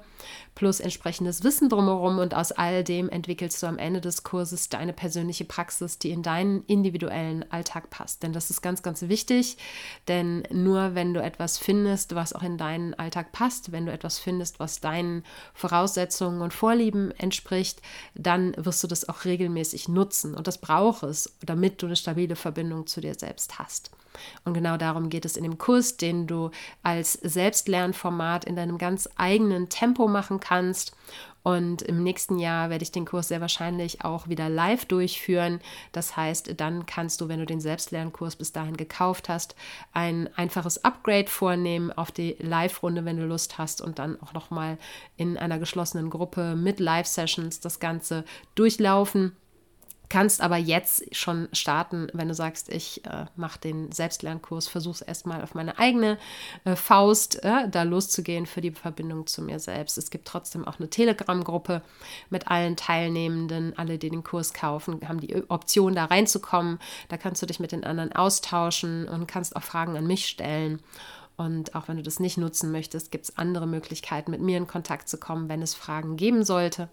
plus 0.56 0.80
entsprechendes 0.80 1.44
Wissen 1.44 1.70
drumherum 1.70 2.20
und 2.20 2.34
aus 2.34 2.52
all 2.52 2.84
dem 2.84 3.10
entwickelst 3.10 3.62
du 3.62 3.68
am 3.68 3.78
Ende 3.78 4.02
des 4.02 4.24
Kurses 4.24 4.70
deine 4.70 4.94
persönliche 4.94 5.46
Praxis, 5.46 5.98
die 6.00 6.12
in 6.12 6.24
deinen 6.24 6.64
individuellen 6.66 7.50
Alltag 7.52 7.90
passt. 7.90 8.24
Denn 8.24 8.34
das 8.34 8.50
ist 8.50 8.62
ganz, 8.62 8.82
ganz 8.82 9.02
wichtig, 9.04 9.58
denn 10.08 10.44
nur 10.52 10.96
wenn 10.96 11.14
du 11.14 11.22
etwas 11.22 11.58
findest, 11.58 12.16
was 12.16 12.34
auch 12.34 12.44
in 12.44 12.58
deinen 12.58 12.94
Alltag 12.94 13.32
passt, 13.32 13.72
wenn 13.72 13.86
du 13.86 13.92
etwas 13.92 14.20
findest, 14.20 14.60
was 14.60 14.80
deinen 14.80 15.24
Voraussetzungen 15.54 16.42
und 16.42 16.54
Vorlieben 16.54 17.12
entspricht, 17.12 17.82
dann 18.16 18.54
wirst 18.58 18.84
du 18.84 18.88
das 18.88 19.08
auch 19.10 19.26
regelmäßig 19.26 19.90
nutzen 19.90 20.36
und 20.36 20.48
das 20.48 20.60
braucht 20.60 21.04
es, 21.04 21.34
damit 21.46 21.82
du 21.82 21.88
eine 21.88 21.96
stabile 21.96 22.36
Verbindung 22.36 22.88
zu 22.88 23.02
dir 23.02 23.16
selbst 23.16 23.60
hast. 23.60 23.92
Und 24.45 24.54
genau 24.54 24.78
darum 24.78 25.10
geht 25.10 25.26
es 25.26 25.38
in 25.38 25.43
dem 25.43 25.58
Kurs, 25.58 25.97
den 25.97 26.28
du 26.28 26.52
als 26.84 27.13
Selbstlernformat 27.13 28.45
in 28.45 28.56
deinem 28.56 28.78
ganz 28.78 29.10
eigenen 29.15 29.69
Tempo 29.69 30.08
machen 30.08 30.39
kannst. 30.39 30.95
Und 31.43 31.82
im 31.82 32.04
nächsten 32.04 32.38
Jahr 32.38 32.69
werde 32.69 32.84
ich 32.84 32.91
den 32.91 33.06
Kurs 33.06 33.30
sehr 33.30 33.41
wahrscheinlich 33.41 34.06
auch 34.06 34.28
wieder 34.28 34.47
live 34.47 34.86
durchführen. 34.86 35.60
Das 35.91 36.15
heißt, 36.15 36.54
dann 36.58 36.86
kannst 36.86 37.19
du, 37.19 37.30
wenn 37.30 37.39
du 37.39 37.45
den 37.47 37.60
Selbstlernkurs 37.60 38.36
bis 38.36 38.52
dahin 38.52 38.78
gekauft 38.78 39.28
hast, 39.28 39.56
ein 39.91 40.30
einfaches 40.36 40.84
Upgrade 40.84 41.28
vornehmen 41.28 41.91
auf 41.91 42.12
die 42.12 42.36
Live-Runde, 42.39 43.06
wenn 43.06 43.17
du 43.17 43.26
Lust 43.26 43.58
hast, 43.58 43.82
und 43.82 43.97
dann 43.97 44.21
auch 44.21 44.34
nochmal 44.34 44.78
in 45.17 45.38
einer 45.38 45.58
geschlossenen 45.58 46.12
Gruppe 46.12 46.56
mit 46.56 46.80
Live-Sessions 46.80 47.60
das 47.60 47.80
Ganze 47.80 48.24
durchlaufen 48.54 49.36
kannst 50.12 50.41
aber 50.41 50.58
jetzt 50.58 51.15
schon 51.15 51.47
starten, 51.54 52.10
wenn 52.12 52.28
du 52.28 52.34
sagst, 52.34 52.67
ich 52.67 53.06
äh, 53.06 53.28
mache 53.38 53.62
den 53.62 53.93
Selbstlernkurs, 53.93 54.67
versuche 54.67 54.95
es 54.95 55.02
erstmal 55.02 55.41
auf 55.41 55.56
meine 55.56 55.80
eigene 55.80 56.17
äh, 56.65 56.76
Faust 56.76 57.41
äh, 57.45 57.69
da 57.69 57.84
loszugehen 57.84 58.45
für 58.45 58.60
die 58.60 58.71
Verbindung 58.71 59.26
zu 59.26 59.41
mir 59.41 59.58
selbst. 59.58 59.97
Es 59.97 60.12
gibt 60.12 60.28
trotzdem 60.28 60.67
auch 60.67 60.80
eine 60.80 60.89
Telegram-Gruppe 60.89 61.82
mit 62.30 62.50
allen 62.50 62.76
Teilnehmenden. 62.76 63.78
Alle, 63.78 63.97
die 63.97 64.10
den 64.10 64.26
Kurs 64.26 64.54
kaufen, 64.54 65.00
haben 65.08 65.21
die 65.21 65.50
Option, 65.50 65.95
da 65.95 66.04
reinzukommen. 66.04 66.80
Da 67.08 67.15
kannst 67.15 67.41
du 67.41 67.45
dich 67.45 67.62
mit 67.62 67.71
den 67.71 67.86
anderen 67.86 68.12
austauschen 68.12 69.08
und 69.08 69.28
kannst 69.28 69.56
auch 69.56 69.63
Fragen 69.63 69.95
an 69.95 70.08
mich 70.08 70.26
stellen. 70.26 70.82
Und 71.38 71.74
auch 71.74 71.88
wenn 71.88 71.95
du 71.95 72.04
das 72.04 72.19
nicht 72.19 72.38
nutzen 72.38 72.74
möchtest, 72.74 73.12
gibt 73.12 73.30
es 73.30 73.38
andere 73.38 73.65
Möglichkeiten, 73.65 74.32
mit 74.32 74.41
mir 74.41 74.58
in 74.58 74.67
Kontakt 74.67 75.08
zu 75.08 75.17
kommen, 75.17 75.47
wenn 75.47 75.62
es 75.62 75.74
Fragen 75.74 76.17
geben 76.17 76.43
sollte 76.43 76.89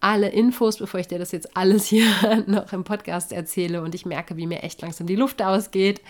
alle 0.00 0.28
Infos, 0.28 0.78
bevor 0.78 1.00
ich 1.00 1.08
dir 1.08 1.18
das 1.18 1.32
jetzt 1.32 1.56
alles 1.56 1.86
hier 1.86 2.06
noch 2.46 2.72
im 2.72 2.84
Podcast 2.84 3.32
erzähle 3.32 3.82
und 3.82 3.94
ich 3.94 4.04
merke, 4.04 4.36
wie 4.36 4.46
mir 4.46 4.62
echt 4.62 4.82
langsam 4.82 5.06
die 5.06 5.16
Luft 5.16 5.42
ausgeht, 5.42 6.00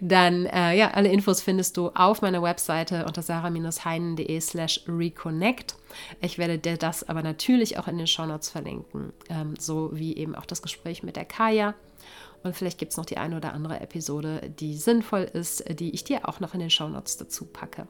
dann 0.00 0.46
äh, 0.46 0.76
ja, 0.76 0.90
alle 0.92 1.10
Infos 1.10 1.40
findest 1.40 1.76
du 1.76 1.88
auf 1.90 2.22
meiner 2.22 2.42
Webseite 2.42 3.06
unter 3.06 3.22
sarah-heinen.de 3.22 4.40
slash 4.40 4.82
reconnect. 4.86 5.76
Ich 6.20 6.38
werde 6.38 6.58
dir 6.58 6.76
das 6.76 7.08
aber 7.08 7.22
natürlich 7.22 7.78
auch 7.78 7.88
in 7.88 7.98
den 7.98 8.06
Shownotes 8.06 8.50
verlinken, 8.50 9.12
ähm, 9.28 9.54
so 9.58 9.90
wie 9.92 10.16
eben 10.16 10.34
auch 10.34 10.46
das 10.46 10.62
Gespräch 10.62 11.02
mit 11.02 11.16
der 11.16 11.24
Kaya. 11.24 11.74
Und 12.42 12.56
vielleicht 12.56 12.78
gibt 12.78 12.92
es 12.92 12.98
noch 12.98 13.06
die 13.06 13.18
eine 13.18 13.36
oder 13.36 13.54
andere 13.54 13.80
Episode, 13.80 14.52
die 14.58 14.74
sinnvoll 14.74 15.22
ist, 15.22 15.64
die 15.78 15.94
ich 15.94 16.04
dir 16.04 16.28
auch 16.28 16.40
noch 16.40 16.54
in 16.54 16.60
den 16.60 16.70
Shownotes 16.70 17.16
dazu 17.16 17.46
packe. 17.46 17.86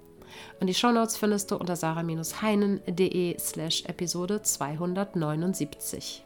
Und 0.60 0.66
die 0.66 0.74
Shownotes 0.74 1.16
findest 1.16 1.50
du 1.50 1.56
unter 1.56 1.76
sarah-heinen.de 1.76 3.38
slash 3.38 3.84
Episode 3.86 4.42
279. 4.42 6.24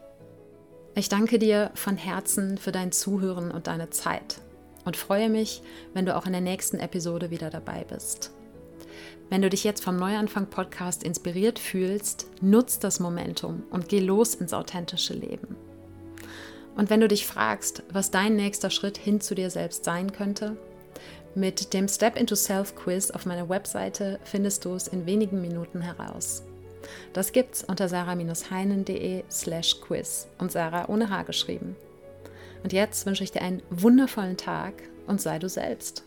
Ich 0.95 1.09
danke 1.09 1.39
dir 1.39 1.71
von 1.75 1.95
Herzen 1.95 2.57
für 2.57 2.71
dein 2.71 2.91
Zuhören 2.91 3.51
und 3.51 3.67
deine 3.67 3.89
Zeit 3.89 4.41
und 4.85 4.97
freue 4.97 5.29
mich, 5.29 5.61
wenn 5.93 6.05
du 6.05 6.15
auch 6.15 6.25
in 6.25 6.31
der 6.31 6.41
nächsten 6.41 6.79
Episode 6.79 7.29
wieder 7.29 7.49
dabei 7.49 7.83
bist. 7.83 8.31
Wenn 9.29 9.41
du 9.41 9.49
dich 9.49 9.63
jetzt 9.63 9.83
vom 9.83 9.97
Neuanfang 9.97 10.47
Podcast 10.47 11.03
inspiriert 11.03 11.59
fühlst, 11.59 12.27
nutz 12.41 12.79
das 12.79 12.99
Momentum 12.99 13.63
und 13.69 13.89
geh 13.89 13.99
los 13.99 14.35
ins 14.35 14.53
authentische 14.53 15.13
Leben. 15.13 15.57
Und 16.77 16.89
wenn 16.89 17.01
du 17.01 17.07
dich 17.07 17.27
fragst, 17.27 17.83
was 17.91 18.11
dein 18.11 18.35
nächster 18.35 18.69
Schritt 18.69 18.97
hin 18.97 19.19
zu 19.19 19.35
dir 19.35 19.49
selbst 19.49 19.83
sein 19.83 20.13
könnte, 20.13 20.55
mit 21.37 21.73
dem 21.73 21.87
Step 21.87 22.17
into 22.17 22.35
Self 22.35 22.75
Quiz 22.75 23.11
auf 23.11 23.25
meiner 23.25 23.47
Webseite 23.47 24.19
findest 24.23 24.65
du 24.65 24.73
es 24.73 24.87
in 24.87 25.05
wenigen 25.05 25.39
Minuten 25.39 25.81
heraus. 25.81 26.43
Das 27.13 27.31
gibt's 27.31 27.63
unter 27.63 27.87
sarah-heinen.de 27.87 29.23
slash 29.29 29.79
quiz 29.81 30.27
und 30.39 30.51
Sarah 30.51 30.89
ohne 30.89 31.09
H 31.09 31.23
geschrieben. 31.23 31.75
Und 32.63 32.73
jetzt 32.73 33.05
wünsche 33.05 33.23
ich 33.23 33.31
dir 33.31 33.41
einen 33.41 33.61
wundervollen 33.69 34.37
Tag 34.37 34.73
und 35.05 35.21
sei 35.21 35.37
du 35.37 35.47
selbst. 35.47 36.03